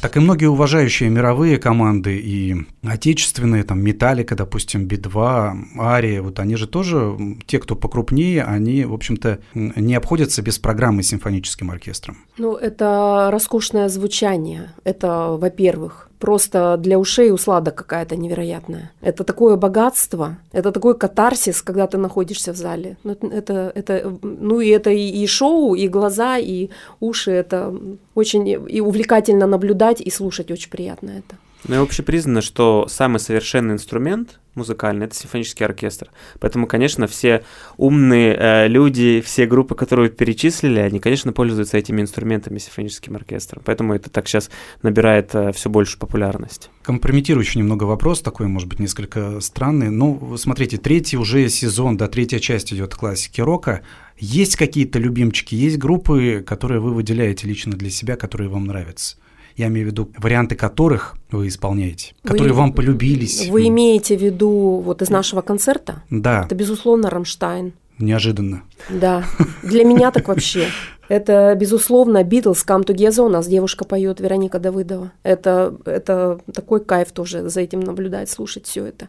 Так 0.00 0.16
и 0.16 0.20
многие 0.20 0.46
уважающие 0.46 1.08
мировые 1.08 1.58
команды 1.58 2.16
и 2.16 2.54
отечественные, 2.86 3.64
там, 3.64 3.82
Металлика, 3.82 4.36
допустим, 4.36 4.86
Би-2, 4.86 5.80
Ария, 5.80 6.22
вот 6.22 6.38
они 6.38 6.54
же 6.54 6.68
тоже, 6.68 7.16
те, 7.46 7.58
кто 7.58 7.74
покрупнее, 7.74 8.44
они, 8.44 8.84
в 8.84 8.94
общем-то, 8.94 9.40
не 9.54 9.96
обходятся 9.96 10.42
без 10.42 10.60
программы 10.60 11.02
с 11.02 11.08
симфоническим 11.08 11.72
оркестром. 11.72 12.18
Ну, 12.38 12.54
это 12.54 13.30
роскошное 13.32 13.88
звучание. 13.88 14.70
Это, 14.84 15.36
во-первых, 15.36 16.10
просто 16.18 16.76
для 16.78 16.98
ушей 16.98 17.32
услада 17.32 17.70
какая-то 17.70 18.16
невероятная. 18.16 18.90
Это 19.00 19.24
такое 19.24 19.56
богатство, 19.56 20.36
это 20.52 20.72
такой 20.72 20.96
катарсис, 20.96 21.62
когда 21.62 21.86
ты 21.86 21.98
находишься 21.98 22.52
в 22.52 22.56
зале. 22.56 22.96
Ну, 23.04 23.12
это, 23.12 23.72
это, 23.74 24.18
ну 24.22 24.60
и 24.60 24.68
это 24.68 24.90
и, 24.90 25.22
и 25.22 25.26
шоу, 25.26 25.74
и 25.74 25.88
глаза, 25.88 26.38
и 26.38 26.70
уши. 27.00 27.30
Это 27.30 27.74
очень 28.14 28.48
и 28.48 28.80
увлекательно 28.80 29.46
наблюдать 29.46 30.00
и 30.00 30.10
слушать 30.10 30.50
очень 30.50 30.70
приятно 30.70 31.10
это. 31.10 31.36
Ну 31.64 31.74
и 31.74 31.78
общепризнано, 31.78 32.42
что 32.42 32.86
самый 32.88 33.18
совершенный 33.18 33.74
инструмент 33.74 34.38
музыкальный 34.56 35.06
это 35.06 35.14
симфонический 35.14 35.64
оркестр. 35.64 36.10
Поэтому, 36.40 36.66
конечно, 36.66 37.06
все 37.06 37.44
умные 37.76 38.34
э, 38.34 38.68
люди, 38.68 39.22
все 39.24 39.46
группы, 39.46 39.74
которые 39.74 40.10
перечислили, 40.10 40.80
они, 40.80 40.98
конечно, 40.98 41.32
пользуются 41.32 41.76
этими 41.76 42.00
инструментами 42.00 42.58
симфоническим 42.58 43.14
оркестром. 43.14 43.62
Поэтому 43.64 43.94
это 43.94 44.10
так 44.10 44.26
сейчас 44.26 44.50
набирает 44.82 45.34
э, 45.34 45.52
все 45.52 45.70
больше 45.70 45.98
популярность. 45.98 46.70
Компрометирующий 46.82 47.60
немного 47.60 47.84
вопрос, 47.84 48.22
такой, 48.22 48.48
может 48.48 48.68
быть, 48.68 48.80
несколько 48.80 49.40
странный. 49.40 49.90
Ну, 49.90 50.36
смотрите, 50.38 50.78
третий 50.78 51.16
уже 51.16 51.48
сезон, 51.48 51.96
да, 51.96 52.08
третья 52.08 52.38
часть 52.38 52.72
идет 52.72 52.94
классики 52.94 53.40
рока. 53.40 53.82
Есть 54.18 54.56
какие-то 54.56 54.98
любимчики, 54.98 55.54
есть 55.54 55.76
группы, 55.76 56.42
которые 56.46 56.80
вы 56.80 56.94
выделяете 56.94 57.46
лично 57.46 57.72
для 57.72 57.90
себя, 57.90 58.16
которые 58.16 58.48
вам 58.48 58.64
нравятся? 58.64 59.16
Я 59.56 59.68
имею 59.68 59.86
в 59.86 59.90
виду 59.90 60.10
варианты 60.18 60.54
которых 60.54 61.16
вы 61.30 61.48
исполняете, 61.48 62.14
которые 62.22 62.52
Вы- 62.52 62.58
вам 62.58 62.72
полюбились. 62.72 63.48
Вы 63.48 63.68
имеете 63.68 64.16
в 64.16 64.22
виду 64.22 64.82
вот 64.84 65.02
из 65.02 65.08
нашего 65.10 65.40
концерта? 65.40 66.02
Да, 66.10 66.44
Это, 66.44 66.54
безусловно, 66.54 67.08
Рамштайн. 67.10 67.72
неожиданно. 67.98 68.62
Да, 68.90 69.24
для 69.62 69.84
меня 69.84 70.10
так 70.10 70.28
вообще. 70.28 70.68
Это, 71.08 71.54
безусловно, 71.54 72.22
Beatles 72.22 72.66
Come 72.66 72.84
Together. 72.84 73.22
У 73.26 73.28
нас 73.28 73.46
девушка 73.46 73.84
поет, 73.84 74.20
Вероника 74.20 74.58
Давыдова. 74.58 75.12
Это, 75.22 75.74
это 75.84 76.40
такой 76.52 76.84
кайф 76.84 77.12
тоже 77.12 77.48
за 77.48 77.60
этим 77.60 77.80
наблюдать, 77.80 78.28
слушать 78.28 78.66
все 78.66 78.84
это. 78.86 79.08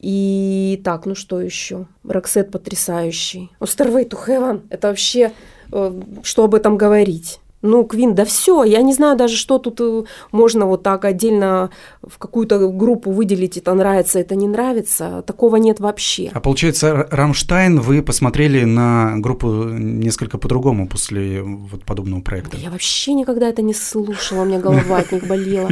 И 0.00 0.80
так, 0.84 1.06
ну 1.06 1.14
что 1.14 1.40
еще? 1.40 1.86
Роксет 2.06 2.50
потрясающий. 2.50 3.50
Stairway 3.60 4.08
to 4.08 4.18
Heaven. 4.26 4.62
Это 4.68 4.88
вообще, 4.88 5.32
э, 5.72 6.00
что 6.22 6.44
об 6.44 6.54
этом 6.54 6.76
говорить? 6.76 7.40
Ну, 7.64 7.82
Queen, 7.84 8.14
да 8.14 8.26
все, 8.26 8.62
я 8.62 8.82
не 8.82 8.92
знаю 8.92 9.16
даже, 9.16 9.36
что 9.36 9.58
тут 9.58 9.80
э, 9.80 10.02
можно 10.32 10.66
вот 10.66 10.82
так 10.82 11.06
отдельно 11.06 11.70
в 12.02 12.18
какую-то 12.18 12.68
группу 12.68 13.10
выделить, 13.10 13.56
это 13.56 13.72
нравится, 13.72 14.18
это 14.18 14.34
не 14.34 14.46
нравится. 14.46 15.24
Такого 15.26 15.56
нет 15.56 15.80
вообще. 15.80 16.30
А 16.34 16.40
получается, 16.40 17.08
Рамштайн 17.10 17.80
вы 17.80 18.02
посмотрели 18.02 18.64
на 18.64 19.14
группу 19.16 19.48
несколько 19.48 20.36
по-другому 20.36 20.86
после 20.86 21.40
вот 21.42 21.84
подобного 21.84 22.20
проекта. 22.20 22.58
Я 22.58 22.68
вообще 22.68 23.14
никогда 23.14 23.48
это 23.48 23.62
не 23.62 23.72
слушала, 23.72 24.42
у 24.42 24.44
меня 24.44 24.60
голова 24.60 24.98
от 24.98 25.10
них 25.10 25.26
болела. 25.26 25.70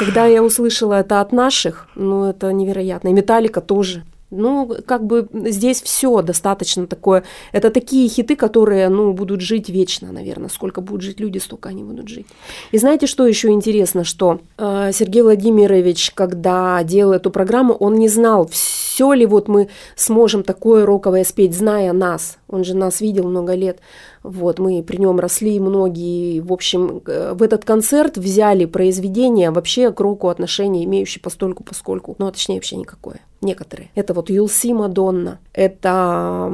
Когда 0.00 0.26
я 0.26 0.42
услышала 0.42 0.94
это 0.94 1.20
от 1.20 1.30
наших, 1.30 1.86
ну 1.94 2.24
это 2.24 2.52
невероятно. 2.52 3.10
И 3.10 3.12
Металлика 3.12 3.60
тоже. 3.60 4.02
Ну, 4.36 4.76
как 4.86 5.04
бы 5.04 5.28
здесь 5.32 5.82
все 5.82 6.22
достаточно 6.22 6.86
такое. 6.86 7.24
Это 7.52 7.70
такие 7.70 8.08
хиты, 8.08 8.36
которые, 8.36 8.88
ну, 8.88 9.12
будут 9.12 9.40
жить 9.40 9.68
вечно, 9.68 10.12
наверное. 10.12 10.48
Сколько 10.48 10.80
будут 10.80 11.02
жить 11.02 11.20
люди, 11.20 11.38
столько 11.38 11.68
они 11.68 11.82
будут 11.82 12.08
жить. 12.08 12.26
И 12.72 12.78
знаете, 12.78 13.06
что 13.06 13.26
еще 13.26 13.48
интересно, 13.50 14.04
что 14.04 14.40
э, 14.58 14.90
Сергей 14.92 15.22
Владимирович, 15.22 16.12
когда 16.14 16.82
делал 16.84 17.12
эту 17.12 17.30
программу, 17.30 17.74
он 17.74 17.94
не 17.94 18.08
знал, 18.08 18.48
все 18.48 19.12
ли 19.12 19.26
вот 19.26 19.48
мы 19.48 19.68
сможем 19.94 20.42
такое 20.42 20.86
роковое 20.86 21.24
спеть, 21.24 21.54
зная 21.54 21.92
нас. 21.92 22.38
Он 22.48 22.64
же 22.64 22.74
нас 22.74 23.00
видел 23.00 23.28
много 23.28 23.54
лет. 23.54 23.80
Вот, 24.26 24.58
мы 24.58 24.82
при 24.82 24.96
нем 24.98 25.20
росли 25.20 25.60
многие. 25.60 26.40
В 26.40 26.52
общем, 26.52 27.02
э, 27.06 27.32
в 27.34 27.42
этот 27.42 27.64
концерт 27.64 28.16
взяли 28.16 28.64
произведения 28.64 29.50
вообще 29.50 29.92
к 29.92 30.00
року 30.00 30.28
отношения, 30.28 30.84
имеющие 30.84 31.22
постольку 31.22 31.64
поскольку. 31.64 32.16
Ну, 32.18 32.26
а 32.26 32.32
точнее, 32.32 32.56
вообще 32.56 32.76
никакое. 32.76 33.20
Некоторые. 33.42 33.90
Это 33.94 34.14
вот 34.14 34.30
Юлси 34.30 34.72
Мадонна, 34.72 35.40
это 35.52 36.50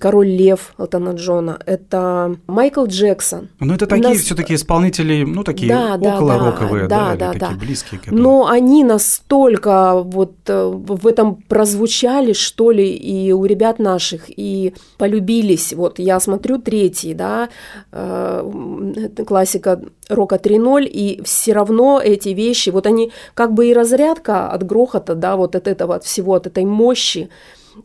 Король 0.00 0.26
Лев 0.26 0.74
Элтона 0.76 1.10
Джона, 1.10 1.60
это 1.64 2.36
Майкл 2.48 2.86
Джексон. 2.86 3.48
Ну, 3.60 3.74
это 3.74 3.86
такие 3.86 4.08
Нас- 4.08 4.18
все-таки 4.18 4.56
исполнители, 4.56 5.22
ну, 5.22 5.44
такие 5.44 5.68
Да, 5.68 5.96
да, 5.96 6.16
около 6.16 6.38
да, 6.38 6.46
роковые, 6.46 6.88
да, 6.88 7.10
да, 7.10 7.16
да, 7.16 7.32
да. 7.32 7.38
такие 7.38 7.58
близкие 7.58 8.00
к 8.00 8.08
этому. 8.08 8.20
Но 8.20 8.48
они 8.48 8.82
настолько 8.82 10.02
вот 10.02 10.34
э, 10.48 10.66
в 10.66 11.06
этом 11.06 11.36
прозвучали, 11.36 12.32
что 12.32 12.72
ли, 12.72 12.92
и 12.92 13.30
у 13.30 13.44
ребят 13.44 13.78
наших, 13.78 14.24
и 14.28 14.74
полюбились. 14.98 15.72
Вот 15.72 16.00
я 16.00 16.18
смотрю 16.18 16.58
третий, 16.58 16.97
да, 17.06 17.48
э, 17.92 19.08
классика 19.26 19.80
рока 20.08 20.36
3.0, 20.36 20.84
и 20.86 21.22
все 21.22 21.52
равно 21.52 22.00
эти 22.00 22.30
вещи, 22.30 22.70
вот 22.70 22.86
они 22.86 23.12
как 23.34 23.52
бы 23.52 23.66
и 23.66 23.74
разрядка 23.74 24.50
от 24.50 24.64
грохота, 24.64 25.14
да, 25.14 25.36
вот 25.36 25.56
от 25.56 25.68
этого, 25.68 25.94
от 25.94 26.04
всего, 26.04 26.34
от 26.34 26.46
этой 26.46 26.64
мощи, 26.64 27.28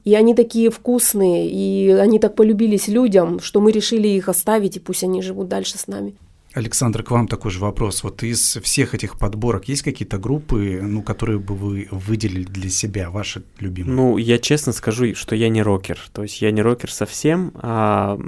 и 0.06 0.16
они 0.16 0.36
такие 0.36 0.70
вкусные, 0.70 1.50
и 1.50 1.92
они 1.92 2.20
так 2.20 2.36
полюбились 2.36 2.88
людям, 2.88 3.40
что 3.40 3.62
мы 3.62 3.72
решили 3.72 4.08
их 4.08 4.30
оставить, 4.30 4.78
и 4.78 4.80
пусть 4.80 5.04
они 5.04 5.22
живут 5.22 5.48
дальше 5.48 5.78
с 5.78 5.88
нами. 5.88 6.16
Александр, 6.54 7.02
к 7.02 7.10
вам 7.10 7.28
такой 7.28 7.50
же 7.50 7.60
вопрос. 7.60 8.04
Вот 8.04 8.22
из 8.22 8.58
всех 8.58 8.94
этих 8.94 9.18
подборок 9.18 9.68
есть 9.70 9.82
какие-то 9.82 10.20
группы, 10.20 10.80
ну, 10.84 11.02
которые 11.02 11.40
бы 11.40 11.56
вы 11.56 11.88
выделили 11.90 12.44
для 12.44 12.70
себя, 12.70 13.10
ваши 13.10 13.44
любимые? 13.60 13.96
Ну, 13.96 14.18
я 14.18 14.38
честно 14.38 14.72
скажу, 14.72 15.16
что 15.16 15.36
я 15.36 15.50
не 15.50 15.64
рокер. 15.64 15.98
То 16.14 16.22
есть 16.22 16.44
я 16.44 16.52
не 16.52 16.62
рокер 16.62 16.92
совсем. 16.92 17.52
А 17.56 18.20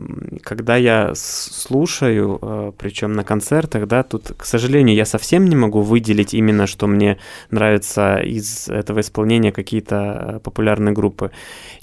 когда 0.42 0.76
я 0.76 1.14
слушаю, 1.14 2.74
причем 2.80 3.14
на 3.14 3.24
концертах, 3.24 3.88
да, 3.88 4.02
тут, 4.02 4.34
к 4.36 4.46
сожалению, 4.46 4.96
я 4.96 5.06
совсем 5.06 5.46
не 5.46 5.56
могу 5.56 5.82
выделить 5.82 6.34
именно, 6.34 6.66
что 6.66 6.88
мне 6.88 7.20
нравится 7.52 8.18
из 8.18 8.68
этого 8.70 9.02
исполнения 9.02 9.52
какие-то 9.52 9.96
э, 10.38 10.40
популярные 10.40 10.96
группы. 10.96 11.30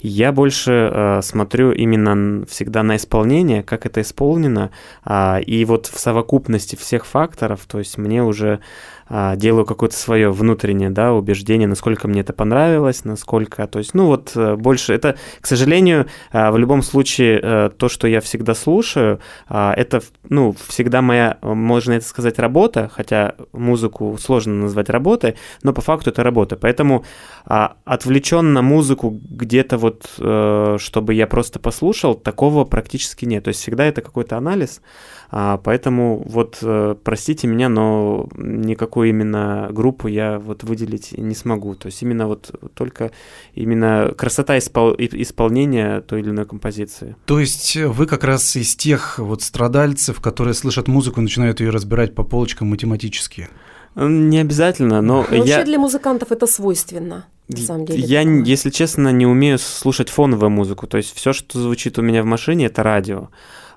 Я 0.01 0.33
больше 0.33 0.89
э, 0.91 1.21
смотрю 1.21 1.71
именно 1.71 2.45
всегда 2.47 2.83
на 2.83 2.97
исполнение, 2.97 3.63
как 3.63 3.85
это 3.85 4.01
исполнено, 4.01 4.71
а, 5.05 5.39
и 5.39 5.63
вот 5.63 5.87
в 5.87 5.97
совокупности 5.97 6.32
всех 6.75 7.05
факторов, 7.05 7.61
то 7.67 7.79
есть 7.79 7.97
мне 7.97 8.23
уже 8.23 8.59
делаю 9.35 9.65
какое-то 9.65 9.95
свое 9.95 10.31
внутреннее, 10.31 10.89
да, 10.89 11.13
убеждение, 11.13 11.67
насколько 11.67 12.07
мне 12.07 12.21
это 12.21 12.33
понравилось, 12.33 13.05
насколько, 13.05 13.67
то 13.67 13.79
есть, 13.79 13.93
ну 13.93 14.07
вот 14.07 14.31
э, 14.35 14.55
больше, 14.55 14.93
это, 14.93 15.17
к 15.39 15.45
сожалению, 15.45 16.07
а, 16.31 16.51
в 16.51 16.57
любом 16.57 16.81
случае, 16.81 17.39
э, 17.41 17.69
то, 17.77 17.89
что 17.89 18.07
я 18.07 18.21
всегда 18.21 18.55
слушаю, 18.55 19.19
а, 19.47 19.73
это, 19.75 20.01
ну, 20.29 20.55
всегда 20.67 21.01
моя, 21.01 21.37
можно 21.41 21.93
это 21.93 22.05
сказать, 22.05 22.39
работа, 22.39 22.89
хотя 22.91 23.35
музыку 23.51 24.17
сложно 24.19 24.53
назвать 24.55 24.89
работой, 24.89 25.35
но 25.61 25.73
по 25.73 25.81
факту 25.81 26.09
это 26.09 26.23
работа, 26.23 26.57
поэтому 26.57 27.05
а, 27.45 27.75
отвлечен 27.85 28.53
на 28.53 28.61
музыку 28.61 29.19
где-то 29.29 29.77
вот, 29.77 30.09
э, 30.17 30.77
чтобы 30.79 31.13
я 31.13 31.27
просто 31.27 31.59
послушал, 31.59 32.15
такого 32.15 32.65
практически 32.65 33.25
нет, 33.25 33.43
то 33.43 33.49
есть 33.49 33.61
всегда 33.61 33.85
это 33.85 34.01
какой-то 34.01 34.37
анализ, 34.37 34.81
а, 35.29 35.57
поэтому 35.57 36.23
вот, 36.25 36.63
простите 37.03 37.47
меня, 37.47 37.69
но 37.69 38.27
никакую 39.03 39.09
именно 39.09 39.69
группу 39.71 40.07
я 40.07 40.39
вот 40.39 40.63
выделить 40.63 41.17
не 41.17 41.35
смогу. 41.35 41.75
То 41.75 41.87
есть 41.87 42.03
именно 42.03 42.27
вот 42.27 42.51
только 42.73 43.11
именно 43.55 44.13
красота 44.17 44.57
испол- 44.57 44.95
исполнения 44.97 46.01
той 46.01 46.21
или 46.21 46.29
иной 46.29 46.45
композиции. 46.45 47.15
То 47.25 47.39
есть 47.39 47.75
вы 47.75 48.05
как 48.05 48.23
раз 48.23 48.55
из 48.55 48.75
тех 48.75 49.19
вот 49.19 49.41
страдальцев, 49.41 50.19
которые 50.19 50.53
слышат 50.53 50.87
музыку 50.87 51.19
и 51.19 51.23
начинают 51.23 51.59
ее 51.59 51.71
разбирать 51.71 52.15
по 52.15 52.23
полочкам 52.23 52.69
математически. 52.69 53.47
Не 53.95 54.41
обязательно, 54.41 55.01
но 55.01 55.17
Вообще 55.21 55.45
я... 55.45 55.63
для 55.63 55.77
музыкантов 55.77 56.31
это 56.31 56.47
свойственно. 56.47 57.25
на 57.47 57.57
самом 57.57 57.85
деле. 57.85 57.99
Я, 57.99 58.23
такое. 58.23 58.43
если 58.43 58.71
честно, 58.71 59.11
не 59.11 59.27
умею 59.27 59.59
слушать 59.59 60.09
фоновую 60.09 60.49
музыку. 60.49 60.87
То 60.87 60.97
есть 60.97 61.15
все, 61.15 61.31
что 61.31 61.59
звучит 61.59 61.99
у 61.99 62.01
меня 62.01 62.23
в 62.23 62.25
машине, 62.25 62.65
это 62.65 62.81
радио. 62.81 63.29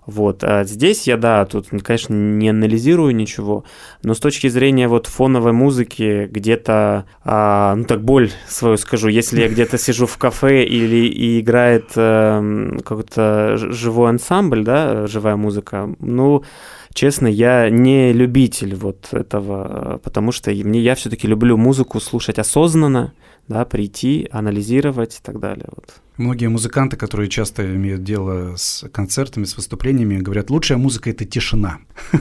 Вот. 0.06 0.44
А 0.44 0.64
здесь 0.64 1.06
я, 1.08 1.16
да, 1.16 1.44
тут, 1.44 1.66
конечно, 1.82 2.14
не 2.14 2.50
анализирую 2.50 3.14
ничего, 3.14 3.64
но 4.02 4.14
с 4.14 4.20
точки 4.20 4.46
зрения 4.48 4.86
вот 4.86 5.06
фоновой 5.06 5.52
музыки 5.52 6.28
где-то, 6.30 7.06
а, 7.24 7.74
ну 7.74 7.84
так 7.84 8.02
боль 8.02 8.30
свою 8.46 8.76
скажу, 8.76 9.08
если 9.08 9.40
я 9.40 9.48
где-то 9.48 9.78
сижу 9.78 10.06
в 10.06 10.16
кафе 10.16 10.64
или 10.64 11.06
и 11.06 11.40
играет 11.40 11.90
э, 11.96 12.78
какой-то 12.84 13.56
живой 13.56 14.10
ансамбль, 14.10 14.62
да, 14.62 15.08
живая 15.08 15.36
музыка, 15.36 15.92
ну, 15.98 16.44
честно, 16.94 17.26
я 17.26 17.68
не 17.68 18.12
любитель 18.12 18.76
вот 18.76 19.08
этого, 19.10 19.96
э, 19.96 19.98
потому 20.04 20.30
что 20.30 20.52
мне 20.52 20.80
я 20.80 20.94
все-таки 20.94 21.26
люблю 21.26 21.56
музыку 21.56 21.98
слушать 21.98 22.38
осознанно, 22.38 23.12
да, 23.48 23.64
прийти, 23.64 24.28
анализировать 24.30 25.16
и 25.16 25.22
так 25.22 25.40
далее. 25.40 25.68
Вот. 25.74 25.94
Многие 26.16 26.48
музыканты, 26.48 26.96
которые 26.96 27.28
часто 27.28 27.66
имеют 27.74 28.02
дело 28.02 28.56
с 28.56 28.88
концертами, 28.92 29.44
с 29.44 29.56
выступлениями, 29.56 30.18
говорят, 30.18 30.50
лучшая 30.50 30.78
музыка– 30.78 31.10
это 31.10 31.24
тишина. 31.24 31.78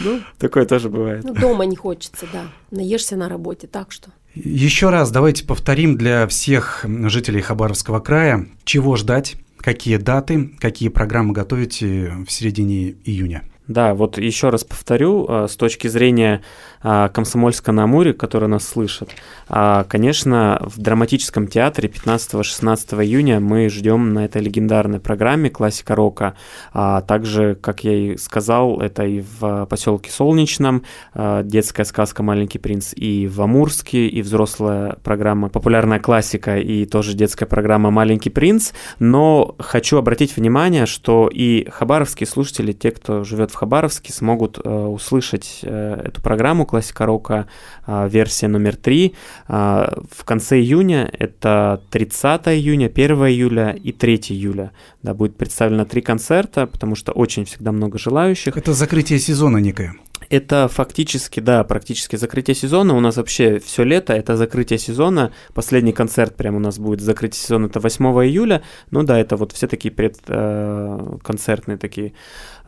Ну, 0.00 0.20
такое 0.38 0.64
тоже 0.64 0.90
бывает. 0.90 1.24
Ну, 1.24 1.34
дома 1.34 1.64
не 1.64 1.74
хочется, 1.74 2.26
да. 2.32 2.52
Наешься 2.70 3.16
на 3.16 3.28
работе, 3.28 3.66
так 3.66 3.90
что. 3.90 4.10
Еще 4.34 4.90
раз 4.90 5.10
давайте 5.10 5.44
повторим 5.44 5.96
для 5.96 6.26
всех 6.28 6.84
жителей 6.84 7.40
Хабаровского 7.40 7.98
края, 7.98 8.46
чего 8.64 8.96
ждать, 8.96 9.36
какие 9.58 9.96
даты, 9.96 10.52
какие 10.60 10.88
программы 10.88 11.32
готовите 11.32 12.12
в 12.26 12.30
середине 12.30 12.90
июня. 13.04 13.44
Да, 13.68 13.94
вот 13.94 14.16
еще 14.16 14.48
раз 14.48 14.64
повторю, 14.64 15.26
э, 15.28 15.46
с 15.48 15.56
точки 15.56 15.88
зрения 15.88 16.42
а, 16.80 17.08
Комсомольска 17.08 17.72
на 17.72 17.84
Амуре, 17.84 18.12
которые 18.12 18.48
нас 18.48 18.66
слышат, 18.66 19.10
а, 19.48 19.84
конечно, 19.84 20.60
в 20.62 20.80
драматическом 20.80 21.48
театре 21.48 21.88
15-16 21.88 23.02
июня 23.04 23.40
мы 23.40 23.68
ждем 23.68 24.12
на 24.14 24.24
этой 24.24 24.42
легендарной 24.42 25.00
программе 25.00 25.50
«Классика 25.50 25.94
рока». 25.94 26.34
А 26.72 27.00
Также, 27.02 27.56
как 27.56 27.84
я 27.84 27.94
и 27.94 28.16
сказал, 28.16 28.80
это 28.80 29.04
и 29.04 29.22
в 29.40 29.66
поселке 29.66 30.10
Солнечном 30.10 30.84
а, 31.14 31.42
детская 31.42 31.84
сказка 31.84 32.22
«Маленький 32.22 32.58
принц», 32.58 32.92
и 32.94 33.26
в 33.26 33.40
Амурске, 33.42 34.06
и 34.06 34.22
взрослая 34.22 34.96
программа 35.02 35.48
«Популярная 35.48 35.98
классика», 35.98 36.58
и 36.58 36.86
тоже 36.86 37.14
детская 37.14 37.46
программа 37.46 37.90
«Маленький 37.90 38.30
принц». 38.30 38.72
Но 38.98 39.56
хочу 39.58 39.98
обратить 39.98 40.36
внимание, 40.36 40.86
что 40.86 41.28
и 41.32 41.68
хабаровские 41.68 42.26
слушатели, 42.26 42.72
те, 42.72 42.92
кто 42.92 43.24
живет 43.24 43.50
в 43.50 43.57
Хабаровске, 43.58 44.12
смогут 44.12 44.58
э, 44.62 44.68
услышать 44.70 45.60
э, 45.62 46.02
эту 46.04 46.22
программу 46.22 46.64
«Классика 46.64 47.06
рока» 47.06 47.48
э, 47.86 48.08
версия 48.08 48.48
номер 48.48 48.76
3 48.76 49.14
в 49.48 50.24
конце 50.24 50.60
июня. 50.60 51.10
Это 51.12 51.80
30 51.90 52.48
июня, 52.48 52.86
1 52.86 53.16
июля 53.26 53.70
и 53.72 53.92
3 53.92 54.16
июля. 54.28 54.70
Да, 55.02 55.14
будет 55.14 55.36
представлено 55.36 55.84
три 55.84 56.02
концерта, 56.02 56.66
потому 56.66 56.94
что 56.94 57.12
очень 57.12 57.44
всегда 57.44 57.72
много 57.72 57.98
желающих. 57.98 58.56
Это 58.56 58.74
закрытие 58.74 59.18
сезона 59.18 59.58
некое. 59.58 59.94
Это 60.30 60.68
фактически, 60.68 61.40
да, 61.40 61.64
практически 61.64 62.16
закрытие 62.16 62.54
сезона. 62.54 62.94
У 62.94 63.00
нас 63.00 63.16
вообще 63.16 63.60
все 63.60 63.84
лето 63.84 64.12
это 64.12 64.36
закрытие 64.36 64.78
сезона. 64.78 65.32
Последний 65.54 65.92
концерт 65.92 66.36
прям 66.36 66.56
у 66.56 66.58
нас 66.58 66.78
будет 66.78 67.00
закрытие 67.00 67.40
сезона, 67.40 67.66
это 67.66 67.80
8 67.80 68.04
июля. 68.26 68.62
Ну 68.90 69.04
да, 69.04 69.18
это 69.18 69.36
вот 69.36 69.52
все 69.52 69.66
такие 69.66 69.90
предконцертные 69.94 71.78
такие 71.78 72.08
э, 72.08 72.12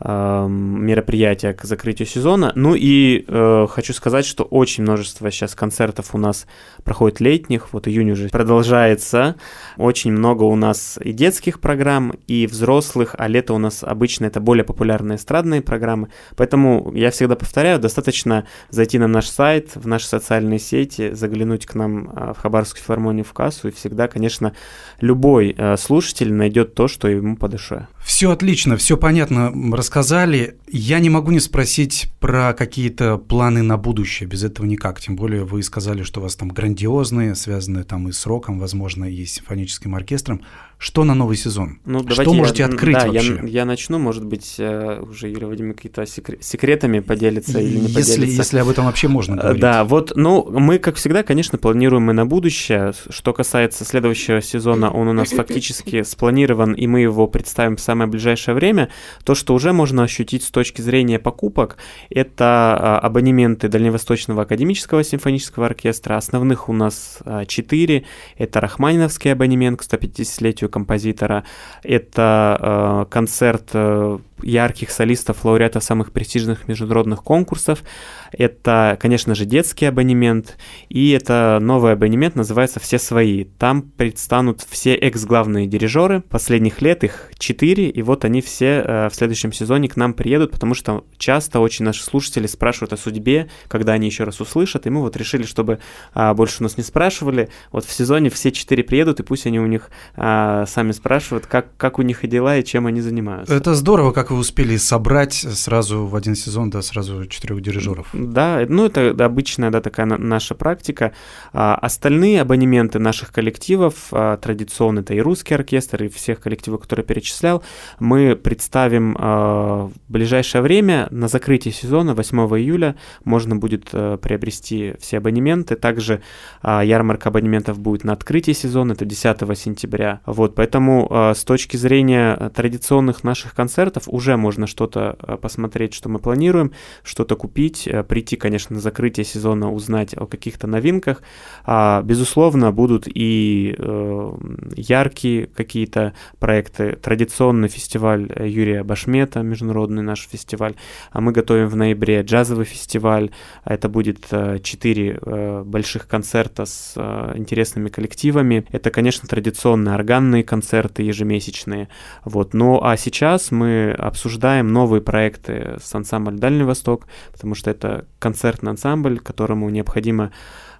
мероприятия 0.03 1.53
к 1.53 1.63
закрытию 1.63 2.07
сезона. 2.07 2.51
Ну 2.55 2.75
и 2.75 3.23
э, 3.27 3.67
хочу 3.69 3.93
сказать, 3.93 4.25
что 4.25 4.43
очень 4.43 4.83
множество 4.83 5.29
сейчас 5.31 5.55
концертов 5.55 6.15
у 6.15 6.17
нас 6.17 6.47
проходит 6.83 7.19
летних. 7.19 7.73
Вот 7.73 7.87
июнь 7.87 8.11
уже 8.11 8.29
продолжается. 8.29 9.35
Очень 9.77 10.11
много 10.11 10.43
у 10.43 10.55
нас 10.55 10.99
и 11.03 11.11
детских 11.11 11.59
программ, 11.59 12.13
и 12.27 12.47
взрослых, 12.47 13.15
а 13.17 13.27
лето 13.27 13.53
у 13.53 13.57
нас 13.57 13.83
обычно 13.83 14.25
это 14.25 14.39
более 14.39 14.63
популярные 14.63 15.17
эстрадные 15.17 15.61
программы. 15.61 16.09
Поэтому 16.35 16.91
я 16.95 17.11
всегда 17.11 17.35
повторяю, 17.35 17.79
достаточно 17.79 18.47
зайти 18.69 18.97
на 18.97 19.07
наш 19.07 19.27
сайт, 19.27 19.71
в 19.75 19.87
наши 19.87 20.07
социальные 20.07 20.59
сети, 20.59 21.13
заглянуть 21.13 21.65
к 21.65 21.75
нам 21.75 22.11
а, 22.15 22.33
в 22.33 22.39
Хабаровскую 22.39 22.83
филармонию 22.83 23.25
в 23.25 23.33
кассу, 23.33 23.67
и 23.67 23.71
всегда, 23.71 24.07
конечно, 24.07 24.53
любой 24.99 25.55
э, 25.57 25.77
слушатель 25.77 26.33
найдет 26.33 26.73
то, 26.73 26.87
что 26.87 27.07
ему 27.07 27.35
по 27.35 27.47
душе. 27.47 27.87
Все 28.03 28.31
отлично, 28.31 28.77
все 28.77 28.97
понятно 28.97 29.51
рассказали. 29.75 30.57
Я 30.67 30.99
не 30.99 31.09
могу 31.09 31.31
не 31.31 31.39
спросить 31.39 32.11
про 32.19 32.53
какие-то 32.53 33.17
планы 33.17 33.61
на 33.61 33.77
будущее, 33.77 34.27
без 34.27 34.43
этого 34.43 34.65
никак. 34.65 34.99
Тем 34.99 35.15
более 35.15 35.43
вы 35.43 35.61
сказали, 35.61 36.03
что 36.03 36.19
у 36.19 36.23
вас 36.23 36.35
там 36.35 36.49
грандиозные, 36.49 37.35
связанные 37.35 37.83
там 37.83 38.09
и 38.09 38.11
с 38.11 38.25
роком, 38.25 38.59
возможно, 38.59 39.05
и 39.05 39.25
с 39.25 39.33
симфоническим 39.33 39.93
оркестром. 39.95 40.41
Что 40.81 41.03
на 41.03 41.13
новый 41.13 41.37
сезон? 41.37 41.77
Ну, 41.85 42.03
что 42.09 42.33
можете 42.33 42.63
я, 42.63 42.65
открыть 42.67 42.95
да, 42.95 43.05
вообще? 43.05 43.35
Я, 43.43 43.47
я 43.47 43.65
начну, 43.65 43.99
может 43.99 44.25
быть, 44.25 44.55
э, 44.57 44.99
уже 45.07 45.29
Юрий 45.29 45.45
Вадимович 45.45 45.75
какие-то 45.75 46.01
секре- 46.01 46.41
секретами 46.41 47.01
поделится 47.01 47.59
или 47.59 47.77
не 47.77 47.85
если, 47.85 48.13
поделится. 48.13 48.37
если 48.37 48.57
об 48.57 48.67
этом 48.67 48.85
вообще 48.85 49.07
можно 49.07 49.35
Э, 49.35 49.41
говорить. 49.41 49.61
Да, 49.61 49.83
вот, 49.83 50.13
ну, 50.15 50.43
мы, 50.49 50.79
как 50.79 50.95
всегда, 50.95 51.21
конечно, 51.21 51.59
планируем 51.59 52.09
и 52.09 52.15
на 52.15 52.25
будущее. 52.25 52.93
Что 53.11 53.31
касается 53.31 53.85
следующего 53.85 54.41
сезона, 54.41 54.89
он 54.89 55.07
у 55.07 55.13
нас 55.13 55.29
фактически 55.29 56.01
спланирован, 56.03 56.73
и 56.73 56.87
мы 56.87 57.01
его 57.01 57.27
представим 57.27 57.75
в 57.75 57.79
самое 57.79 58.09
ближайшее 58.09 58.55
время. 58.55 58.89
То, 59.23 59.35
что 59.35 59.53
уже 59.53 59.73
можно 59.73 60.01
ощутить 60.01 60.43
с 60.43 60.49
точки 60.49 60.81
зрения 60.81 61.19
покупок, 61.19 61.77
это 62.09 62.75
а, 62.79 62.99
абонементы 63.03 63.67
Дальневосточного 63.67 64.41
академического 64.41 65.03
симфонического 65.03 65.67
оркестра. 65.67 66.15
Основных 66.17 66.69
у 66.69 66.73
нас 66.73 67.19
а, 67.23 67.45
четыре. 67.45 68.05
Это 68.35 68.59
Рахманиновский 68.59 69.31
абонемент 69.31 69.79
к 69.79 69.83
150-летию 69.83 70.70
композитора. 70.71 71.43
Это 71.83 72.57
э, 72.59 73.05
концерт 73.11 73.69
э, 73.73 74.17
ярких 74.41 74.89
солистов, 74.89 75.45
лауреатов 75.45 75.83
самых 75.83 76.11
престижных 76.11 76.67
международных 76.67 77.23
конкурсов. 77.23 77.83
Это, 78.31 78.97
конечно 78.99 79.35
же, 79.35 79.45
детский 79.45 79.85
абонемент. 79.85 80.57
И 80.89 81.11
это 81.11 81.59
новый 81.61 81.93
абонемент, 81.93 82.35
называется 82.35 82.79
«Все 82.79 82.99
свои». 82.99 83.43
Там 83.43 83.81
предстанут 83.81 84.65
все 84.69 84.95
экс-главные 84.95 85.67
дирижеры 85.67 86.21
последних 86.21 86.81
лет, 86.81 87.03
их 87.03 87.31
четыре, 87.37 87.89
и 87.89 88.01
вот 88.01 88.25
они 88.25 88.41
все 88.41 88.83
э, 88.85 89.09
в 89.09 89.15
следующем 89.15 89.51
сезоне 89.51 89.89
к 89.89 89.95
нам 89.95 90.13
приедут, 90.13 90.51
потому 90.51 90.73
что 90.73 91.05
часто 91.17 91.59
очень 91.59 91.85
наши 91.85 92.03
слушатели 92.03 92.47
спрашивают 92.47 92.93
о 92.93 92.97
судьбе, 92.97 93.49
когда 93.67 93.93
они 93.93 94.07
еще 94.07 94.23
раз 94.23 94.39
услышат, 94.41 94.87
и 94.87 94.89
мы 94.89 95.01
вот 95.01 95.17
решили, 95.17 95.43
чтобы 95.43 95.79
а, 96.13 96.33
больше 96.33 96.57
у 96.59 96.63
нас 96.63 96.77
не 96.77 96.83
спрашивали, 96.83 97.49
вот 97.71 97.85
в 97.85 97.91
сезоне 97.91 98.29
все 98.29 98.51
четыре 98.51 98.83
приедут, 98.83 99.19
и 99.19 99.23
пусть 99.23 99.45
они 99.45 99.59
у 99.59 99.65
них 99.65 99.89
а, 100.15 100.65
сами 100.65 100.91
спрашивают, 100.91 101.45
как, 101.45 101.75
как 101.77 101.99
у 101.99 102.01
них 102.01 102.23
и 102.23 102.27
дела, 102.27 102.57
и 102.57 102.63
чем 102.63 102.87
они 102.87 103.01
занимаются. 103.01 103.53
Это 103.53 103.75
здорово, 103.75 104.11
как 104.11 104.31
вы 104.31 104.37
успели 104.37 104.77
собрать 104.77 105.33
сразу 105.33 106.05
в 106.05 106.15
один 106.15 106.35
сезон, 106.35 106.69
да, 106.69 106.81
сразу 106.81 107.25
четырех 107.25 107.61
дирижеров. 107.61 108.07
Да, 108.29 108.61
ну 108.67 108.85
это 108.85 109.09
обычная, 109.25 109.71
да, 109.71 109.81
такая 109.81 110.05
на- 110.05 110.17
наша 110.17 110.53
практика. 110.53 111.13
А, 111.53 111.75
остальные 111.75 112.41
абонементы 112.41 112.99
наших 112.99 113.31
коллективов, 113.31 114.09
а, 114.11 114.37
традиционно 114.37 114.99
это 114.99 115.13
и 115.13 115.19
русский 115.19 115.55
оркестр, 115.55 116.03
и 116.03 116.09
всех 116.09 116.39
коллективов, 116.39 116.81
которые 116.81 117.05
перечислял, 117.05 117.63
мы 117.99 118.35
представим 118.35 119.15
а, 119.17 119.87
в 119.87 120.11
ближайшее 120.11 120.61
время 120.61 121.07
на 121.09 121.27
закрытии 121.27 121.71
сезона 121.71 122.13
8 122.13 122.37
июля 122.59 122.95
можно 123.23 123.55
будет 123.55 123.89
а, 123.93 124.17
приобрести 124.17 124.93
все 124.99 125.17
абонементы. 125.17 125.75
Также 125.75 126.21
а, 126.61 126.83
ярмарка 126.83 127.29
абонементов 127.29 127.79
будет 127.79 128.03
на 128.03 128.13
открытии 128.13 128.51
сезона, 128.51 128.91
это 128.93 129.05
10 129.05 129.57
сентября. 129.57 130.21
Вот, 130.25 130.53
поэтому 130.53 131.07
а, 131.09 131.33
с 131.33 131.43
точки 131.43 131.75
зрения 131.77 132.51
традиционных 132.55 133.23
наших 133.23 133.55
концертов 133.55 134.03
уже 134.07 134.37
можно 134.37 134.67
что-то 134.67 135.15
а, 135.19 135.37
посмотреть, 135.37 135.93
что 135.93 136.07
мы 136.09 136.19
планируем, 136.19 136.71
что-то 137.03 137.35
купить, 137.35 137.87
а, 137.87 138.03
прийти, 138.11 138.35
конечно, 138.35 138.75
на 138.75 138.81
закрытие 138.81 139.23
сезона, 139.23 139.71
узнать 139.71 140.13
о 140.17 140.25
каких-то 140.25 140.67
новинках. 140.67 141.23
А, 141.63 142.01
безусловно, 142.01 142.73
будут 142.73 143.07
и 143.07 143.73
э, 143.77 144.31
яркие 144.75 145.47
какие-то 145.47 146.11
проекты. 146.37 146.97
Традиционный 147.01 147.69
фестиваль 147.69 148.29
э, 148.35 148.49
Юрия 148.49 148.83
Башмета, 148.83 149.43
международный 149.43 150.03
наш 150.03 150.27
фестиваль. 150.27 150.75
А 151.13 151.21
мы 151.21 151.31
готовим 151.31 151.69
в 151.69 151.77
ноябре 151.77 152.21
джазовый 152.21 152.65
фестиваль. 152.65 153.29
Это 153.63 153.87
будет 153.87 154.27
э, 154.31 154.59
четыре 154.61 155.17
э, 155.21 155.63
больших 155.65 156.09
концерта 156.09 156.65
с 156.65 156.95
э, 156.97 157.37
интересными 157.37 157.87
коллективами. 157.87 158.65
Это, 158.73 158.91
конечно, 158.91 159.25
традиционные 159.29 159.95
органные 159.95 160.43
концерты 160.43 161.03
ежемесячные. 161.03 161.87
Вот. 162.25 162.53
Ну 162.53 162.83
а 162.83 162.97
сейчас 162.97 163.51
мы 163.51 163.95
обсуждаем 163.97 164.67
новые 164.67 164.99
проекты 164.99 165.77
с 165.81 165.95
ансамблем 165.95 166.39
Дальний 166.39 166.65
Восток, 166.65 167.07
потому 167.31 167.55
что 167.55 167.71
это 167.71 168.00
это 168.01 168.07
концертный 168.19 168.71
ансамбль, 168.71 169.19
которому 169.19 169.69
необходимо 169.69 170.31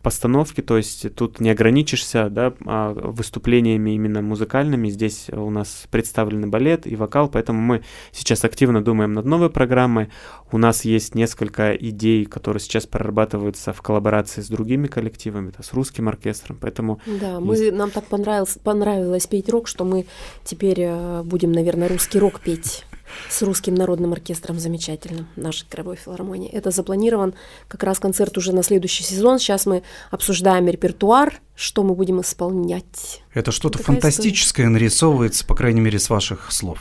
постановки, 0.01 0.61
то 0.61 0.77
есть 0.77 1.13
тут 1.15 1.39
не 1.39 1.51
ограничишься 1.51 2.29
да, 2.29 2.53
а, 2.65 2.91
выступлениями 2.93 3.91
именно 3.91 4.23
музыкальными. 4.23 4.89
Здесь 4.89 5.29
у 5.31 5.51
нас 5.51 5.85
представлены 5.91 6.47
балет 6.47 6.87
и 6.87 6.95
вокал, 6.95 7.29
поэтому 7.29 7.61
мы 7.61 7.83
сейчас 8.11 8.43
активно 8.43 8.83
думаем 8.83 9.13
над 9.13 9.25
новой 9.25 9.51
программой. 9.51 10.09
У 10.51 10.57
нас 10.57 10.85
есть 10.85 11.13
несколько 11.13 11.73
идей, 11.73 12.25
которые 12.25 12.61
сейчас 12.61 12.87
прорабатываются 12.87 13.73
в 13.73 13.81
коллаборации 13.83 14.41
с 14.41 14.47
другими 14.47 14.87
коллективами, 14.87 15.49
это 15.49 15.61
с 15.61 15.71
русским 15.73 16.07
оркестром, 16.07 16.57
поэтому... 16.59 16.99
Да, 17.05 17.39
мы, 17.39 17.71
нам 17.71 17.91
так 17.91 18.05
понравилось, 18.05 18.57
понравилось 18.63 19.27
петь 19.27 19.49
рок, 19.49 19.67
что 19.67 19.85
мы 19.85 20.07
теперь 20.43 20.81
э, 20.81 21.21
будем, 21.23 21.51
наверное, 21.51 21.87
русский 21.87 22.17
рок 22.17 22.39
петь 22.39 22.85
с 23.29 23.41
русским 23.41 23.75
народным 23.75 24.13
оркестром 24.13 24.59
замечательным 24.59 25.27
нашей 25.35 25.67
Кровой 25.69 25.95
филармонии. 25.95 26.49
Это 26.49 26.71
запланирован 26.71 27.33
как 27.67 27.83
раз 27.83 27.99
концерт 27.99 28.37
уже 28.37 28.53
на 28.53 28.63
следующий 28.63 29.03
сезон. 29.03 29.39
Сейчас 29.39 29.65
мы 29.65 29.83
обсуждаем 30.09 30.67
репертуар, 30.67 31.41
что 31.55 31.83
мы 31.83 31.95
будем 31.95 32.21
исполнять. 32.21 33.23
Это 33.33 33.51
что-то 33.51 33.79
фантастическое 33.79 34.67
нарисовывается, 34.69 35.45
по 35.45 35.55
крайней 35.55 35.81
мере, 35.81 35.99
с 35.99 36.09
ваших 36.09 36.51
слов. 36.51 36.79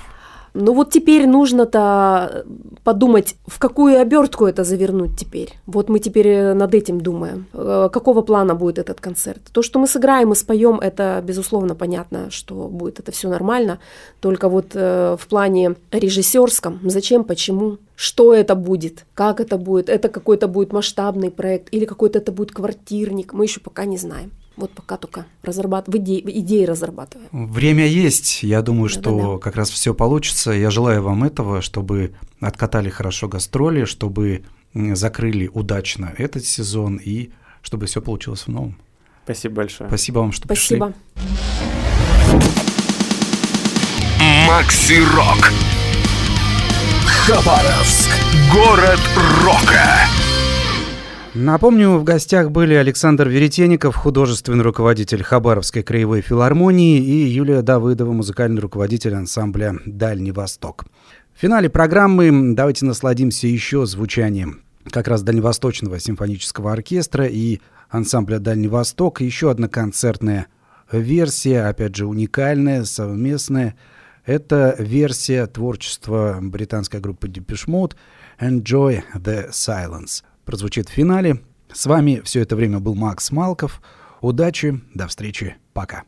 Ну 0.55 0.74
вот 0.74 0.90
теперь 0.90 1.26
нужно-то 1.26 2.44
подумать, 2.84 3.36
в 3.46 3.59
какую 3.59 4.01
обертку 4.01 4.46
это 4.46 4.64
завернуть 4.64 5.16
теперь. 5.18 5.53
Вот 5.66 5.88
мы 5.88 5.98
теперь 5.98 6.28
э, 6.28 6.55
над 6.55 6.74
этим 6.74 7.01
думаем. 7.01 7.46
Э, 7.53 7.88
Какого 7.92 8.22
плана 8.22 8.55
будет 8.55 8.78
этот 8.78 9.01
концерт? 9.01 9.40
То, 9.53 9.62
что 9.62 9.78
мы 9.78 9.86
сыграем 9.86 10.32
и 10.32 10.34
споем, 10.34 10.80
это 10.80 11.22
безусловно 11.24 11.74
понятно, 11.74 12.30
что 12.30 12.68
будет 12.68 12.98
это 12.98 13.12
все 13.12 13.28
нормально. 13.28 13.78
Только 14.20 14.48
вот 14.48 14.72
э, 14.74 15.16
в 15.18 15.26
плане 15.28 15.76
режиссерском, 15.92 16.80
зачем, 16.84 17.24
почему, 17.24 17.78
что 17.94 18.34
это 18.34 18.55
будет, 18.55 19.05
как 19.14 19.40
это 19.40 19.57
будет, 19.57 19.88
это 19.88 20.09
какой-то 20.09 20.48
будет 20.48 20.72
масштабный 20.72 21.30
проект 21.30 21.68
или 21.70 21.84
какой-то 21.84 22.18
это 22.18 22.32
будет 22.32 22.53
квартирник, 22.53 23.32
мы 23.32 23.44
еще 23.44 23.61
пока 23.61 23.84
не 23.84 23.98
знаем. 23.98 24.32
Вот 24.61 24.70
пока 24.72 24.96
только 24.98 25.24
разрабатываем, 25.42 26.04
идеи, 26.04 26.22
идеи 26.26 26.64
разрабатываем. 26.64 27.28
Время 27.32 27.86
есть. 27.86 28.42
Я 28.42 28.61
думаю, 28.61 28.88
что 28.90 29.00
Да-да-да. 29.16 29.38
как 29.38 29.56
раз 29.56 29.70
все 29.70 29.94
получится. 29.94 30.50
Я 30.52 30.70
желаю 30.70 31.02
вам 31.02 31.24
этого, 31.24 31.62
чтобы 31.62 32.12
откатали 32.40 32.90
хорошо 32.90 33.26
гастроли, 33.28 33.84
чтобы 33.86 34.44
закрыли 34.74 35.48
удачно 35.52 36.12
этот 36.18 36.44
сезон 36.44 36.96
и 37.02 37.30
чтобы 37.62 37.86
все 37.86 38.00
получилось 38.02 38.42
в 38.42 38.48
новом. 38.48 38.76
Спасибо 39.24 39.54
большое. 39.56 39.88
Спасибо 39.88 40.18
вам, 40.18 40.32
что 40.32 40.46
пришли. 40.46 40.76
Спасибо. 40.76 40.94
Макси 44.46 45.00
Рок. 45.14 45.52
Хабаровск. 47.06 48.11
Город 48.52 49.00
рока. 49.42 50.06
Напомню, 51.35 51.91
в 51.91 52.03
гостях 52.03 52.51
были 52.51 52.74
Александр 52.74 53.28
Веретенников, 53.28 53.95
художественный 53.95 54.64
руководитель 54.64 55.22
Хабаровской 55.22 55.85
краевой 55.85 56.22
филармонии, 56.22 56.99
и 56.99 57.28
Юлия 57.28 57.62
Давыдова, 57.62 58.12
музыкальный 58.12 58.61
руководитель 58.61 59.14
ансамбля 59.14 59.76
«Дальний 59.87 60.33
Восток». 60.33 60.87
В 61.33 61.41
финале 61.41 61.70
программы 61.70 62.55
давайте 62.57 62.85
насладимся 62.85 63.47
еще 63.47 63.87
звучанием 63.87 64.62
как 64.91 65.07
раз 65.07 65.22
Дальневосточного 65.22 66.01
симфонического 66.01 66.72
оркестра 66.72 67.26
и 67.26 67.61
ансамбля 67.91 68.41
«Дальний 68.41 68.66
Восток». 68.66 69.20
Еще 69.20 69.53
одна 69.53 69.68
концертная 69.68 70.49
версия, 70.91 71.62
опять 71.68 71.95
же, 71.95 72.07
уникальная, 72.07 72.83
совместная. 72.83 73.76
Это 74.26 74.74
версия 74.81 75.47
творчества 75.47 76.41
британской 76.43 76.99
группы 76.99 77.28
Depeche 77.28 77.68
Mode 77.68 77.95
«Enjoy 78.41 79.05
the 79.14 79.51
Silence» 79.51 80.24
прозвучит 80.51 80.88
в 80.88 80.92
финале. 80.92 81.40
С 81.72 81.86
вами 81.86 82.22
все 82.24 82.40
это 82.40 82.57
время 82.57 82.80
был 82.80 82.96
Макс 82.96 83.30
Малков. 83.30 83.80
Удачи, 84.20 84.80
до 84.94 85.07
встречи, 85.07 85.55
пока. 85.72 86.03